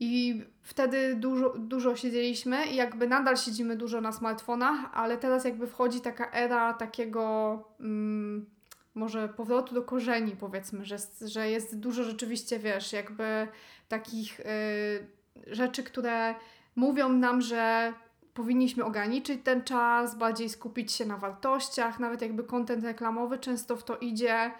[0.00, 5.66] i wtedy dużo, dużo siedzieliśmy i jakby nadal siedzimy dużo na smartfonach, ale teraz jakby
[5.66, 8.46] wchodzi taka era takiego mm,
[8.94, 13.48] może powrotu do korzeni powiedzmy, że, że jest dużo rzeczywiście, wiesz, jakby
[13.88, 14.44] takich y,
[15.46, 16.34] rzeczy, które
[16.76, 17.92] mówią nam, że
[18.34, 23.84] powinniśmy ograniczyć ten czas, bardziej skupić się na wartościach, nawet jakby kontent reklamowy często w
[23.84, 24.50] to idzie,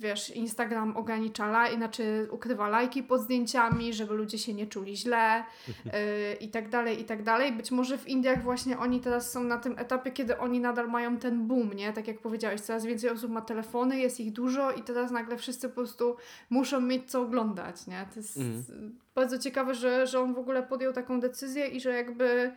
[0.00, 5.44] wiesz, Instagram ogranicza, laj, znaczy ukrywa lajki pod zdjęciami, żeby ludzie się nie czuli źle
[5.92, 7.52] e, i tak dalej, i tak dalej.
[7.52, 11.16] Być może w Indiach właśnie oni teraz są na tym etapie, kiedy oni nadal mają
[11.16, 11.92] ten boom, nie?
[11.92, 15.68] Tak jak powiedziałeś, coraz więcej osób ma telefony, jest ich dużo i teraz nagle wszyscy
[15.68, 16.16] po prostu
[16.50, 18.06] muszą mieć co oglądać, nie?
[18.14, 18.98] To jest mhm.
[19.14, 22.52] bardzo ciekawe, że, że on w ogóle podjął taką decyzję i że jakby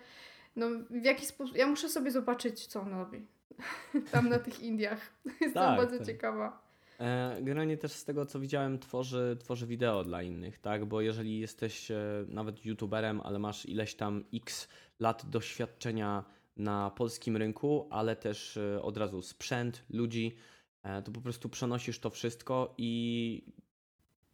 [0.55, 3.25] no w jaki sposób, ja muszę sobie zobaczyć, co on robi.
[4.11, 5.13] tam na tych Indiach.
[5.25, 6.07] Jestem tak, bardzo tak.
[6.07, 6.63] ciekawa.
[6.99, 10.85] E, generalnie też z tego, co widziałem, tworzy, tworzy wideo dla innych, tak?
[10.85, 14.67] Bo jeżeli jesteś e, nawet youtuberem, ale masz ileś tam x
[14.99, 16.23] lat doświadczenia
[16.57, 20.35] na polskim rynku, ale też e, od razu sprzęt, ludzi,
[21.05, 23.43] to po prostu przenosisz to wszystko i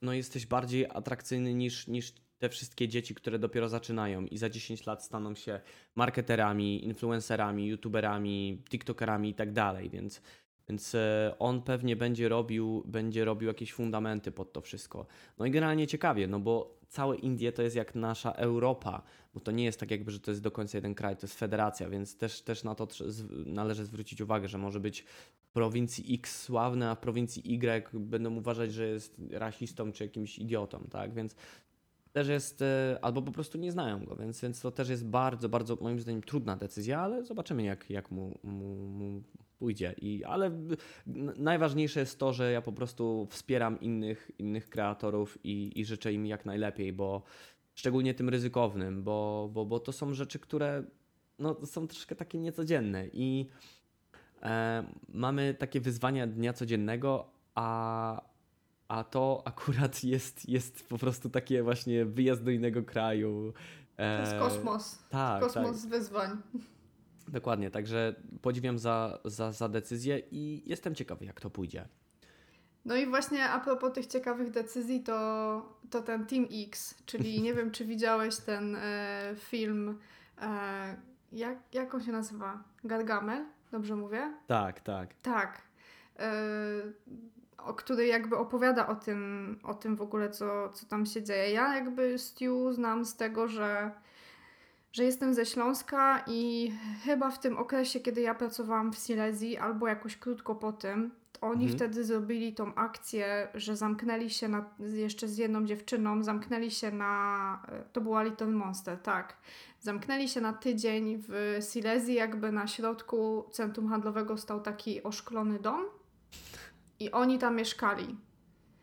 [0.01, 4.86] no jesteś bardziej atrakcyjny niż, niż te wszystkie dzieci, które dopiero zaczynają i za 10
[4.86, 5.60] lat staną się
[5.95, 10.21] marketerami, influencerami, youtuberami, tiktokerami i tak dalej, więc,
[10.69, 15.06] więc e, on pewnie będzie robił, będzie robił jakieś fundamenty pod to wszystko.
[15.38, 19.02] No i generalnie ciekawie, no bo całe Indie to jest jak nasza Europa,
[19.34, 21.39] bo to nie jest tak jakby, że to jest do końca jeden kraj, to jest
[21.39, 22.88] federacja, więc też, też na to
[23.45, 25.06] należy zwrócić uwagę, że może być
[25.38, 30.39] w prowincji X sławny, a w prowincji Y będą uważać, że jest rasistą czy jakimś
[30.39, 31.13] idiotą, tak?
[31.13, 31.36] Więc
[32.13, 35.50] też jest, e, albo po prostu nie znają go, więc, więc to też jest bardzo,
[35.50, 39.24] bardzo moim zdaniem trudna decyzja, ale zobaczymy jak, jak mu, mu, mu
[39.60, 39.95] pójdzie.
[40.02, 40.52] I, ale
[41.38, 46.26] najważniejsze jest to, że ja po prostu wspieram innych, innych kreatorów i, i życzę im
[46.26, 47.24] jak najlepiej, bo
[47.76, 50.84] szczególnie tym ryzykownym, bo, bo, bo to są rzeczy, które
[51.39, 53.50] no, są troszkę takie niecodzienne i
[54.41, 58.29] e, mamy takie wyzwania dnia codziennego, a,
[58.89, 63.54] a to akurat jest, jest po prostu takie właśnie wyjazd do innego kraju.
[63.97, 64.99] To jest e, kosmos.
[65.10, 65.89] Tak, kosmos tak.
[65.89, 66.38] wyzwań.
[67.28, 71.88] Dokładnie, także podziwiam za, za, za decyzję i jestem ciekawy, jak to pójdzie.
[72.86, 77.54] No i właśnie a propos tych ciekawych decyzji, to, to ten Team X, czyli nie
[77.54, 79.99] wiem, czy widziałeś ten e, film,
[80.41, 80.95] e,
[81.32, 82.63] jak, jak on się nazywa?
[82.84, 83.45] Gargamel?
[83.71, 84.34] Dobrze mówię?
[84.47, 85.13] Tak, tak.
[85.21, 85.62] Tak.
[86.19, 86.32] E,
[87.65, 91.52] o, który jakby opowiada o tym, o tym w ogóle, co, co tam się dzieje.
[91.52, 93.91] Ja jakby Stu znam z tego, że,
[94.91, 96.72] że jestem ze Śląska i
[97.06, 101.63] chyba w tym okresie, kiedy ja pracowałam w Silesii, albo jakoś krótko po tym, oni
[101.63, 101.78] mhm.
[101.78, 107.65] wtedy zrobili tą akcję, że zamknęli się na, jeszcze z jedną dziewczyną, zamknęli się na,
[107.93, 109.38] to była Little Monster, tak.
[109.80, 115.86] Zamknęli się na tydzień w Silesii, jakby na środku centrum handlowego stał taki oszklony dom
[116.99, 118.15] i oni tam mieszkali.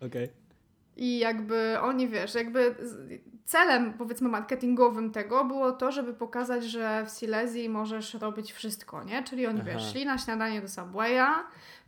[0.01, 0.25] Okej.
[0.25, 0.29] Okay.
[0.97, 2.75] I jakby oni, wiesz, jakby
[3.45, 9.23] celem, powiedzmy, marketingowym tego było to, żeby pokazać, że w Silesii możesz robić wszystko, nie?
[9.23, 9.71] Czyli oni, Aha.
[9.73, 11.27] wiesz, szli na śniadanie do Subwaya,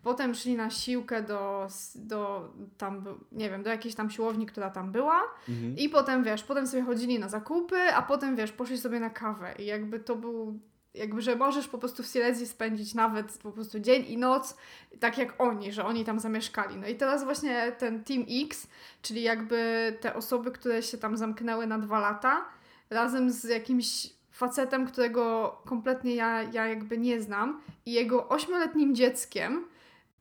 [0.02, 4.92] potem szli na siłkę do, do tam, nie wiem, do jakiejś tam siłowni, która tam
[4.92, 5.76] była Mhm.
[5.76, 9.54] i potem, wiesz, potem sobie chodzili na zakupy, a potem, wiesz, poszli sobie na kawę
[9.58, 10.60] i jakby to był,
[10.98, 14.56] jakby, że możesz po prostu w Silesii spędzić nawet po prostu dzień i noc,
[15.00, 16.76] tak jak oni, że oni tam zamieszkali.
[16.76, 18.66] No i teraz właśnie ten Team X,
[19.02, 22.44] czyli jakby te osoby, które się tam zamknęły na dwa lata,
[22.90, 29.64] razem z jakimś facetem, którego kompletnie ja, ja jakby nie znam i jego ośmioletnim dzieckiem,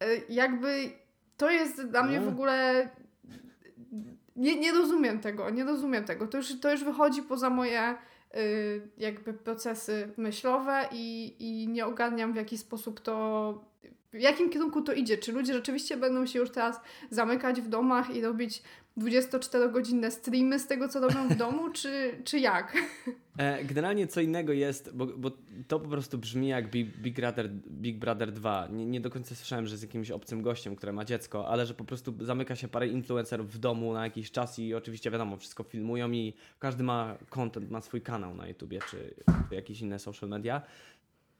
[0.03, 0.89] y, jakby
[1.37, 2.31] to jest dla mnie w No.
[2.31, 2.89] ogóle
[4.35, 6.27] nie, nie rozumiem tego, nie rozumiem tego.
[6.27, 7.97] To już, to już wychodzi poza moje
[8.97, 13.65] jakby procesy myślowe i, i nie ogarniam w jaki sposób to,
[14.13, 15.17] w jakim kierunku to idzie.
[15.17, 18.63] Czy ludzie rzeczywiście będą się już teraz zamykać w domach i robić
[18.97, 22.77] 24-godzinne streamy z tego, co robią w domu, czy, czy jak?
[23.38, 25.31] E, Generalnie co innego jest, bo, bo
[25.67, 28.67] to po prostu brzmi jak Big, Big, Brother, Big Brother 2.
[28.71, 31.73] Nie, nie do końca słyszałem, że z jakimś obcym gościem, które ma dziecko, ale że
[31.73, 35.63] po prostu zamyka się parę influencerów w domu na jakiś czas i oczywiście wiadomo, wszystko
[35.63, 39.13] filmują i każdy ma content, ma swój kanał na YouTubie czy,
[39.51, 40.62] jakieś inne social media.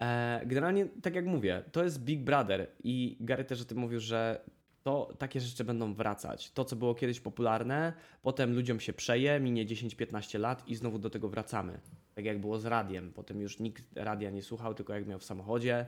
[0.02, 4.00] E, Generalnie, tak jak mówię, to jest Big Brother i Gary też o tym mówił,
[4.00, 4.42] że
[4.88, 6.52] to takie rzeczy będą wracać.
[6.52, 11.10] To, co było kiedyś popularne, potem ludziom się przeje, minie 10-15 lat i znowu do
[11.10, 11.80] tego wracamy.
[12.16, 13.14] Tak jak było z radiem.
[13.14, 15.86] Potem już nikt radia nie słuchał, tylko jak miał w samochodzie.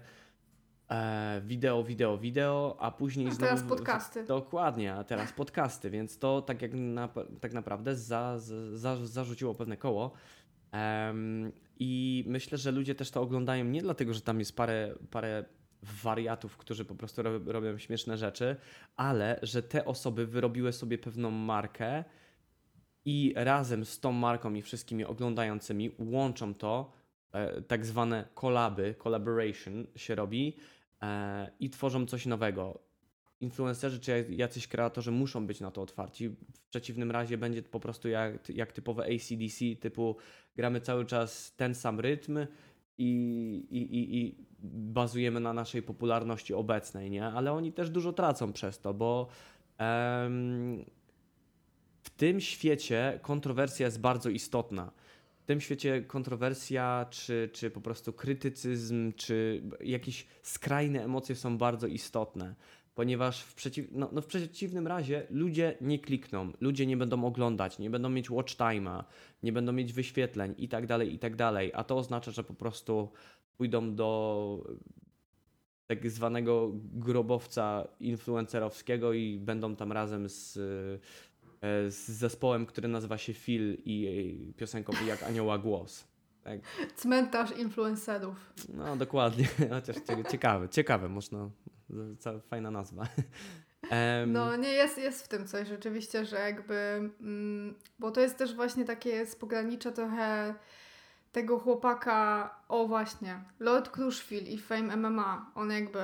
[0.90, 3.46] E, wideo, wideo, wideo, a później A znowu...
[3.46, 4.24] teraz podcasty.
[4.24, 7.10] Dokładnie, a teraz podcasty, więc to tak jak na,
[7.42, 8.40] tak naprawdę za,
[8.74, 10.12] za, zarzuciło pewne koło.
[10.72, 15.46] Em, I myślę, że ludzie też to oglądają nie dlatego, że tam jest parę, parę
[15.84, 18.56] wariatów, którzy po prostu rob, robią śmieszne rzeczy,
[18.96, 22.04] ale że te osoby wyrobiły sobie pewną markę
[23.06, 26.92] i razem z tą marką i wszystkimi oglądającymi łączą to,
[27.32, 30.58] e, tak zwane kolaby, collaboration się robi
[31.02, 32.80] e, i tworzą coś nowego.
[33.42, 36.30] Influencerzy czy jacyś kreatorzy muszą być na to otwarci.
[36.30, 40.16] W przeciwnym razie będzie po prostu jak, jak typowe ACDC, typu
[40.56, 42.40] gramy cały czas ten sam rytm
[43.00, 43.12] i,
[43.70, 47.26] i, i, i bazujemy na naszej popularności obecnej, nie?
[47.26, 49.28] Ale oni też dużo tracą przez to, bo
[49.78, 50.86] em,
[52.04, 54.92] w tym świecie kontrowersja jest bardzo istotna.
[55.42, 61.88] W tym świecie kontrowersja, czy, czy po prostu krytycyzm, czy jakieś skrajne emocje są bardzo
[61.88, 62.56] istotne,
[62.96, 67.80] ponieważ w, przeciw, no, no w przeciwnym razie ludzie nie klikną, ludzie nie będą oglądać,
[67.80, 69.04] nie będą mieć watch time'a,
[69.44, 71.72] nie będą mieć wyświetleń i tak dalej, i tak dalej.
[71.74, 73.10] A to oznacza, że po prostu
[73.58, 74.64] pójdą do
[75.88, 83.34] tak zwanego grobowca influencerowskiego i będą tam razem z, e, z zespołem, który nazywa się
[83.34, 86.08] Phil i piosenką jak Anioła Głos.
[86.44, 86.60] Tak.
[86.96, 88.54] Cmentarz influencerów.
[88.74, 91.50] No dokładnie, chociaż cie- ciekawe, ciekawe, można,
[92.50, 93.08] fajna nazwa.
[94.28, 96.76] No nie, jest, jest w tym coś rzeczywiście, że jakby,
[97.22, 100.56] mm, bo to jest też właśnie takie z pogranicza trochę
[101.32, 106.00] tego chłopaka, o właśnie, Lord Crushfield i Fame MMA, on jakby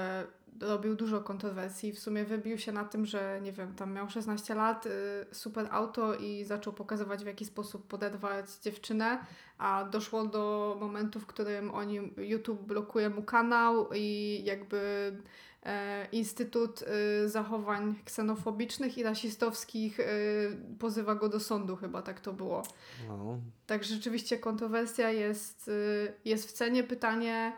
[0.62, 4.56] robił dużo kontrowersji, w sumie wybił się na tym, że nie wiem, tam miał 16
[4.56, 4.90] lat, y,
[5.32, 9.20] super auto i zaczął pokazywać w jaki sposób poderwać dziewczynę,
[9.58, 15.12] a doszło do momentu, w którym oni, YouTube blokuje mu kanał i jakby
[16.12, 20.06] Instytut y, Zachowań Ksenofobicznych i Rasistowskich y,
[20.80, 22.64] pozywa go do sądu, chyba tak to było.
[23.08, 25.72] no, Tak rzeczywiście kontrowersja jest,
[26.26, 26.84] jest w cenie.
[26.84, 27.54] Pytanie,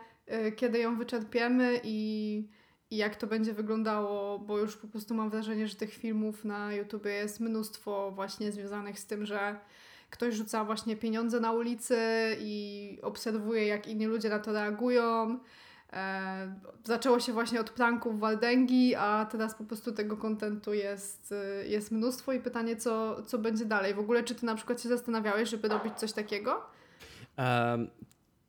[0.56, 2.48] kiedy ją wyczerpiemy i,
[2.90, 6.74] i jak to będzie wyglądało, bo już po prostu mam wrażenie, że tych filmów na
[6.74, 9.56] YouTube jest mnóstwo właśnie związanych z tym, że
[10.10, 11.98] ktoś rzuca właśnie pieniądze na ulicy
[12.40, 15.38] i obserwuje, jak inni ludzie na to reagują.
[15.92, 21.68] E, zaczęło się właśnie od pranków Waldęgi, a teraz po prostu tego kontentu jest, y,
[21.68, 23.94] jest mnóstwo i pytanie, co, co będzie dalej.
[23.94, 26.62] W ogóle, czy ty na przykład się zastanawiałeś, żeby robić coś takiego?
[27.36, 27.90] Em,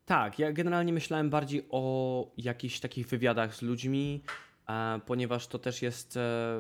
[0.06, 4.24] tak, ja generalnie myślałem bardziej o jakichś takich wywiadach z ludźmi,
[4.70, 6.59] e, ponieważ to też jest, e,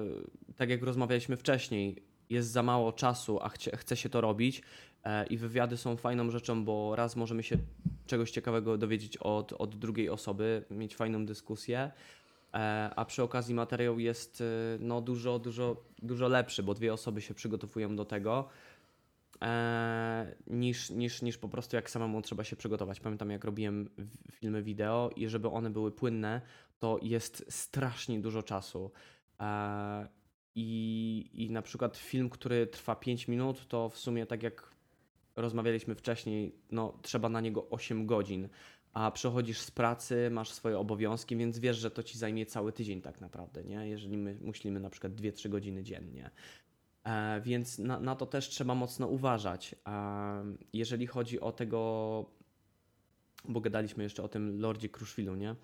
[0.55, 4.61] tak jak rozmawialiśmy wcześniej, jest za mało czasu, a chcie, chce się to robić
[5.29, 7.57] i wywiady są fajną rzeczą, bo raz możemy się
[8.09, 11.91] czegoś ciekawego dowiedzieć od, od drugiej osoby, mieć fajną dyskusję,
[12.53, 14.45] e, a przy okazji materiał jest e,
[14.79, 18.49] no, dużo, dużo, dużo lepszy, bo dwie osoby się przygotowują do tego
[19.41, 22.99] e, niż, niż, niż po prostu jak samemu trzeba się przygotować.
[22.99, 23.89] Pamiętam jak robiłem
[24.31, 26.41] filmy wideo i żeby one były płynne,
[26.79, 28.91] to jest strasznie dużo czasu.
[29.39, 30.07] E,
[30.55, 34.78] i, I na przykład film, który trwa 5 minut, to w sumie tak jak
[35.41, 38.49] rozmawialiśmy wcześniej, no trzeba na niego 8 godzin,
[38.93, 43.01] a przychodzisz z pracy, masz swoje obowiązki, więc wiesz, że to ci zajmie cały tydzień
[43.01, 43.87] tak naprawdę, nie?
[43.89, 46.31] Jeżeli my myślimy na przykład 2-3 godziny dziennie.
[47.03, 49.75] E, więc na, na, to też trzeba mocno uważać.
[49.87, 52.25] E, jeżeli chodzi o tego,
[53.45, 55.55] bo gadaliśmy jeszcze o tym Lordzie Kruszwilu, nie?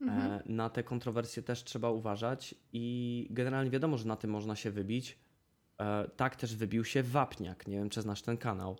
[0.00, 0.32] Mhm.
[0.32, 4.70] E, na te kontrowersje też trzeba uważać i generalnie wiadomo, że na tym można się
[4.70, 5.18] wybić.
[5.80, 7.66] E, tak też wybił się Wapniak.
[7.66, 8.78] Nie wiem, czy znasz ten kanał.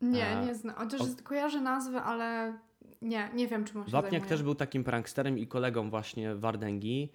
[0.00, 0.76] Nie, e, nie znam.
[0.76, 2.58] Chociaż kojarzę nazwę, ale
[3.02, 3.90] nie, nie wiem, czy może.
[3.90, 4.28] Wapniak zajmuje.
[4.28, 7.12] też był takim pranksterem i kolegą właśnie Wardęgi.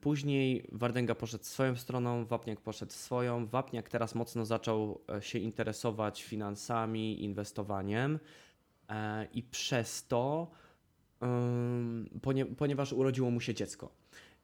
[0.00, 3.46] Później Wardęga poszedł swoją stroną, Wapniak poszedł swoją.
[3.46, 8.18] Wapniak teraz mocno zaczął się interesować finansami, inwestowaniem
[9.32, 10.50] i przez to
[12.56, 13.92] ponieważ urodziło mu się dziecko.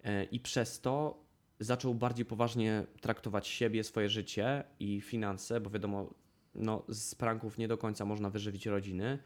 [0.04, 1.24] E, I przez to
[1.60, 6.14] zaczął bardziej poważnie traktować siebie, swoje życie i finanse, bo wiadomo,
[6.58, 9.18] no, z pranków nie do końca można wyżywić rodziny,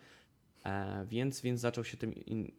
[0.64, 2.52] e, więc, więc zaczął się tym in,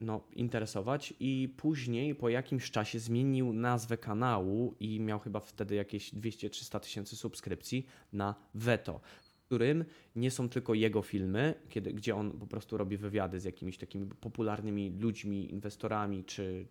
[0.00, 6.14] no, interesować i później po jakimś czasie zmienił nazwę kanału i miał chyba wtedy jakieś
[6.14, 9.00] 200-300 tysięcy subskrypcji na Veto
[9.44, 9.84] którym
[10.16, 14.06] nie są tylko jego filmy, kiedy, gdzie on po prostu robi wywiady z jakimiś takimi
[14.06, 16.66] popularnymi ludźmi, inwestorami czy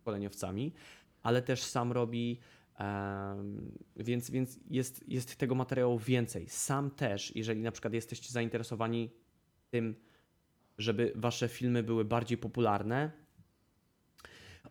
[0.00, 0.72] szkoleniowcami,
[1.22, 2.38] ale też sam robi.
[3.96, 6.48] Więc więc jest, jest tego materiału więcej.
[6.48, 9.10] Sam też, jeżeli na przykład jesteście zainteresowani
[9.70, 9.94] tym,
[10.78, 13.10] żeby wasze filmy były bardziej popularne,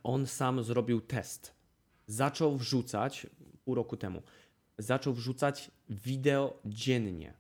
[0.04, 1.56] on sam zrobił test.
[2.08, 3.28] Zaczął wrzucać
[3.64, 4.22] pół roku temu
[4.78, 7.34] zaczął wrzucać wideo dziennie.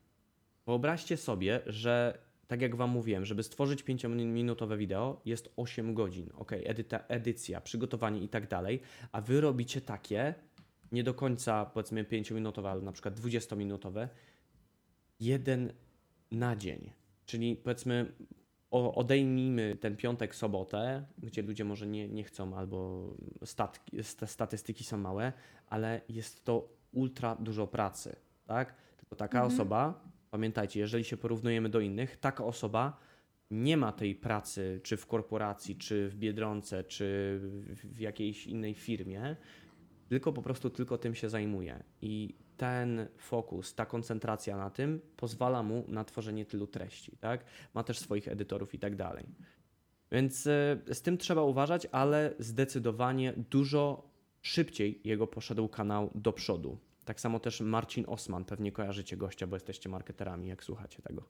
[0.66, 6.30] Wyobraźcie sobie, że tak jak Wam mówiłem, żeby stworzyć 5-minutowe wideo jest 8 godzin.
[6.34, 10.36] Ok, edyta, edycja, przygotowanie i tak dalej, a Wy robicie takie,
[10.94, 14.08] nie do końca powiedzmy 5-minutowe, ale na przykład 20-minutowe,
[15.20, 15.74] jeden
[16.32, 16.91] na dzień.
[17.26, 18.14] Czyli powiedzmy
[18.72, 23.10] odejmijmy ten piątek, sobotę, gdzie ludzie może nie, nie chcą albo
[23.46, 25.34] statki, statystyki są małe,
[25.68, 28.16] ale jest to ultra dużo pracy,
[28.46, 28.76] tak?
[28.98, 29.54] Tylko taka mhm.
[29.54, 32.98] osoba, pamiętajcie, jeżeli się porównujemy do innych, taka osoba
[33.52, 37.39] nie ma tej pracy, czy w korporacji, czy w Biedronce, czy
[37.84, 39.36] w jakiejś innej firmie,
[40.10, 41.84] tylko po prostu tylko tym się zajmuje.
[42.01, 47.45] I ten fokus, ta koncentracja na tym pozwala mu na tworzenie tylu treści, tak?
[47.74, 49.26] Ma też swoich edytorów i tak dalej.
[50.12, 54.10] Więc e, z tym trzeba uważać, ale zdecydowanie dużo
[54.41, 56.78] szybciej jego poszedł kanał do przodu.
[57.06, 61.24] Tak samo też Marcin Osman, pewnie kojarzycie gościa, bo jesteście marketerami, jak słuchacie tego.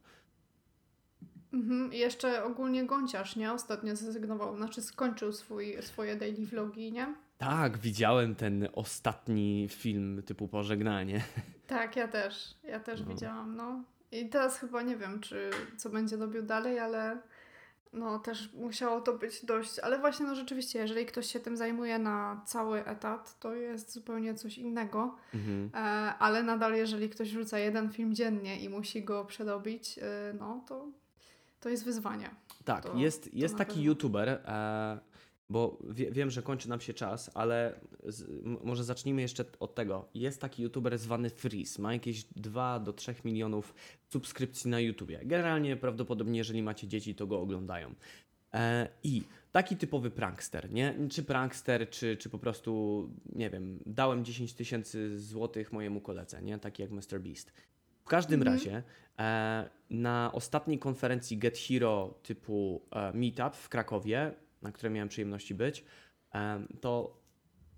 [1.53, 1.93] Mhm.
[1.93, 3.53] Jeszcze ogólnie Gąciarz, nie?
[3.53, 7.15] Ostatnio zrezygnował, znaczy skończył swój, swoje daily vlogi, nie?
[7.37, 11.21] Tak, widziałem ten ostatni film typu pożegnanie.
[11.67, 12.57] Tak, ja też.
[12.63, 13.07] Ja też no.
[13.07, 13.83] widziałam, no.
[14.11, 17.17] I teraz chyba nie wiem, czy co będzie robił dalej, ale
[17.93, 21.99] no też musiało to być dość, ale właśnie no rzeczywiście, jeżeli ktoś się tym zajmuje
[21.99, 25.69] na cały etat, to jest zupełnie coś innego, mhm.
[25.73, 25.77] e,
[26.19, 30.87] ale nadal jeżeli ktoś wrzuca jeden film dziennie i musi go przedobić, e, no to,
[31.59, 32.29] to jest wyzwanie.
[32.65, 33.85] Tak, to, jest, jest taki pewno.
[33.85, 35.12] youtuber, e,
[35.49, 40.09] bo wie, wiem, że kończy nam się czas, ale z, może zacznijmy jeszcze od tego.
[40.13, 43.73] Jest taki youtuber zwany Freeze, ma jakieś 2 do 3 milionów
[44.09, 45.19] subskrypcji na YouTubie.
[45.23, 47.95] Generalnie prawdopodobnie, jeżeli macie dzieci, to go oglądają.
[48.53, 50.95] E, I taki typowy prankster, nie?
[51.09, 56.59] Czy prankster, czy, czy po prostu, nie wiem, dałem 10 tysięcy złotych mojemu koledze, nie?
[56.59, 57.19] Taki jak Mr.
[57.19, 57.53] Beast.
[58.03, 58.57] W każdym mhm.
[58.57, 58.83] razie
[59.19, 64.33] e, na ostatniej konferencji Get Hero typu e, Meetup w Krakowie
[64.63, 65.83] na której miałem przyjemności być,
[66.81, 67.21] to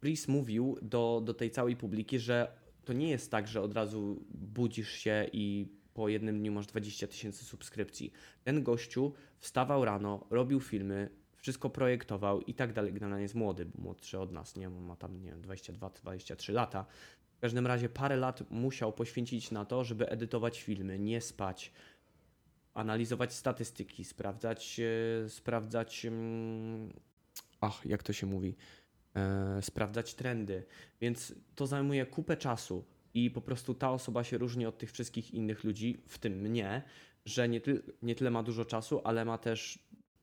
[0.01, 2.51] Chris mówił do, do tej całej publiki, że
[2.85, 7.07] to nie jest tak, że od razu budzisz się i po jednym dniu masz 20
[7.07, 8.11] tysięcy subskrypcji.
[8.43, 12.93] Ten gościu wstawał rano, robił filmy, wszystko projektował i tak dalej.
[12.93, 14.69] Generalnie jest młody, młodszy od nas, nie?
[14.69, 16.85] Ma tam, nie wiem, 22-23 lata.
[17.37, 21.71] W każdym razie parę lat musiał poświęcić na to, żeby edytować filmy, nie spać,
[22.75, 26.93] analizować statystyki, sprawdzać, e, sprawdzać, mm,
[27.61, 28.55] ach, jak to się mówi,
[29.15, 30.63] e, sprawdzać trendy.
[31.01, 35.33] Więc to zajmuje kupę czasu i po prostu ta osoba się różni od tych wszystkich
[35.33, 36.81] innych ludzi, w tym mnie,
[37.25, 39.79] że nie, ty, nie tyle ma dużo czasu, ale ma też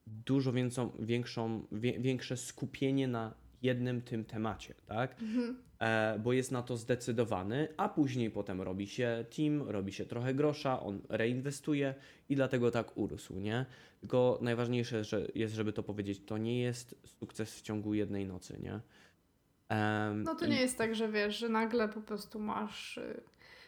[0.06, 5.22] dużo większą, większą, wie, większe skupienie na jednym tym temacie, tak?
[5.22, 5.62] Mhm.
[5.82, 10.34] E, bo jest na to zdecydowany, a później potem robi się team, robi się trochę
[10.34, 11.94] grosza, on reinwestuje
[12.28, 13.66] i dlatego tak urósł, nie?
[14.00, 18.58] Tylko najważniejsze że jest, żeby to powiedzieć, to nie jest sukces w ciągu jednej nocy,
[18.62, 18.80] nie?
[20.14, 23.00] no to nie jest tak, że wiesz, że nagle po prostu masz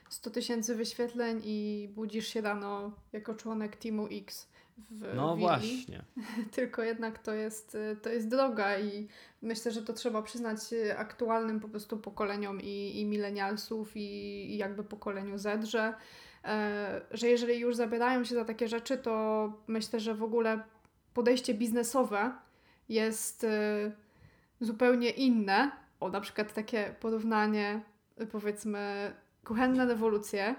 [0.09, 4.49] 100 tysięcy wyświetleń i budzisz się rano jako członek Teamu X
[4.79, 5.49] w No willi.
[5.49, 6.05] właśnie.
[6.57, 9.09] Tylko jednak to jest, y, to jest droga i
[9.43, 14.01] myślę, że to trzeba przyznać y, aktualnym po prostu pokoleniom i, i milenialsów i,
[14.55, 15.95] i jakby pokoleniu Z, że,
[16.45, 20.63] e, że jeżeli już zabierają się za takie rzeczy, to myślę, że w ogóle
[21.15, 22.33] podejście biznesowe
[22.89, 23.93] jest y,
[24.61, 25.71] zupełnie inne.
[26.01, 27.83] O, na przykład takie porównanie,
[28.33, 29.13] powiedzmy,
[29.45, 30.55] kuchenne rewolucje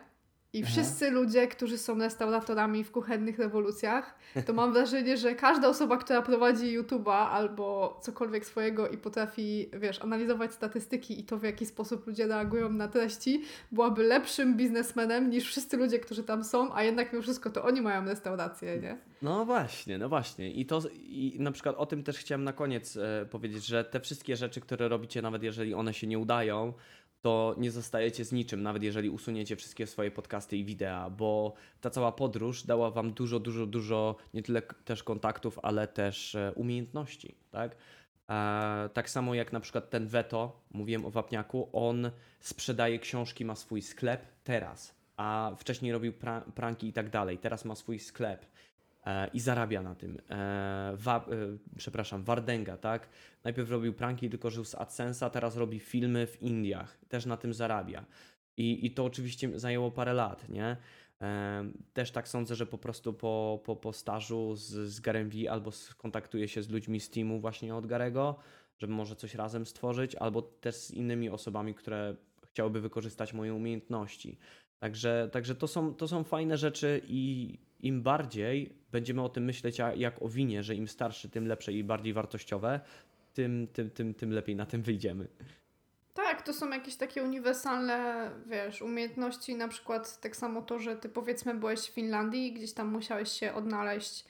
[0.56, 0.72] i Aha.
[0.72, 6.22] wszyscy ludzie, którzy są restauratorami w kuchennych rewolucjach, to mam wrażenie, że każda osoba, która
[6.22, 12.08] prowadzi YouTube'a albo cokolwiek swojego i potrafi, wiesz, analizować statystyki i to, w jaki sposób
[12.08, 17.14] ludzie reagują na treści, byłaby lepszym biznesmenem niż wszyscy ludzie, którzy tam są, a jednak
[17.14, 18.98] mimo wszystko to oni mają restaurację, nie?
[19.22, 20.52] No właśnie, no właśnie.
[20.52, 24.00] I to i na przykład o tym też chciałem na koniec e, powiedzieć, że te
[24.00, 26.74] wszystkie rzeczy, które robicie, nawet jeżeli one się nie udają,
[27.26, 31.90] to nie zostajecie z niczym, nawet jeżeli usuniecie wszystkie swoje podcasty i wideo, bo ta
[31.90, 37.36] cała podróż dała wam dużo, dużo, dużo nie tyle też kontaktów, ale też e, umiejętności,
[37.52, 37.76] tak?
[38.30, 43.56] E, tak samo jak na przykład ten Veto, mówiłem o Wapniaku, on sprzedaje książki, ma
[43.56, 48.46] swój sklep teraz, a wcześniej robił pra pranki i tak dalej, teraz ma swój sklep
[49.34, 50.18] i zarabia na tym.
[50.30, 53.10] E, wa, e, przepraszam, Wardenga, tak?
[53.44, 57.54] Najpierw robił pranki, tylko żył z AdSense'a, teraz robi filmy w Indiach, też na tym
[57.54, 58.06] zarabia.
[58.58, 60.78] I, i to oczywiście zajęło parę lat, nie?
[61.22, 65.52] E, też tak sądzę, że po prostu po, po, po stażu z, z Garem V
[65.52, 68.36] albo skontaktuje się z ludźmi z teamu właśnie od Garego,
[68.78, 74.38] żeby może coś razem stworzyć, albo też z innymi osobami, które chciałyby wykorzystać moje umiejętności.
[74.80, 79.78] Także, także to, są, to są fajne rzeczy i im bardziej będziemy o tym myśleć
[79.96, 82.80] jak o winie, że im starszy, tym lepsze i bardziej wartościowe,
[83.34, 85.28] tym, tym, tym, tym lepiej na tym wyjdziemy.
[86.14, 91.10] Tak, to są jakieś takie uniwersalne, wiesz, umiejętności, na przykład tak samo to, że ty
[91.10, 94.26] powiedzmy byłeś w Finlandii i gdzieś tam musiałeś się odnaleźć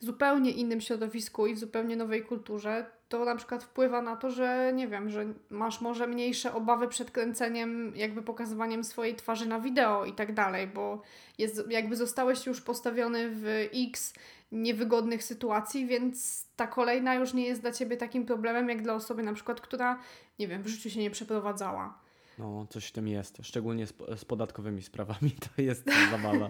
[0.00, 4.30] w zupełnie innym środowisku i w zupełnie nowej kulturze, to na przykład wpływa na to,
[4.30, 9.60] że nie wiem, że masz może mniejsze obawy przed kręceniem, jakby pokazywaniem swojej twarzy na
[9.60, 11.02] wideo i tak dalej, bo
[11.38, 14.14] jest, jakby zostałeś już postawiony w X
[14.52, 19.22] niewygodnych sytuacji, więc ta kolejna już nie jest dla ciebie takim problemem, jak dla osoby
[19.22, 19.98] na przykład, która,
[20.38, 21.98] nie wiem, w życiu się nie przeprowadzała.
[22.38, 26.48] No, coś w tym jest, szczególnie z, z podatkowymi sprawami, to jest zabawa.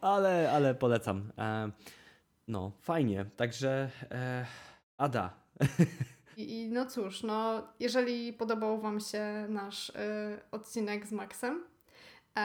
[0.00, 1.32] Ale, ale polecam.
[1.38, 1.70] E,
[2.48, 3.24] no, fajnie.
[3.36, 4.46] Także e,
[4.98, 5.41] Ada.
[6.36, 9.92] I, I no cóż, no jeżeli podobał Wam się nasz y,
[10.50, 11.64] odcinek z Maxem,
[12.36, 12.40] e,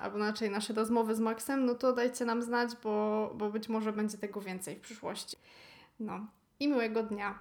[0.00, 3.92] albo inaczej nasze rozmowy z Maxem, no to dajcie nam znać, bo, bo być może
[3.92, 5.36] będzie tego więcej w przyszłości.
[6.00, 6.26] No
[6.60, 7.38] i miłego dnia.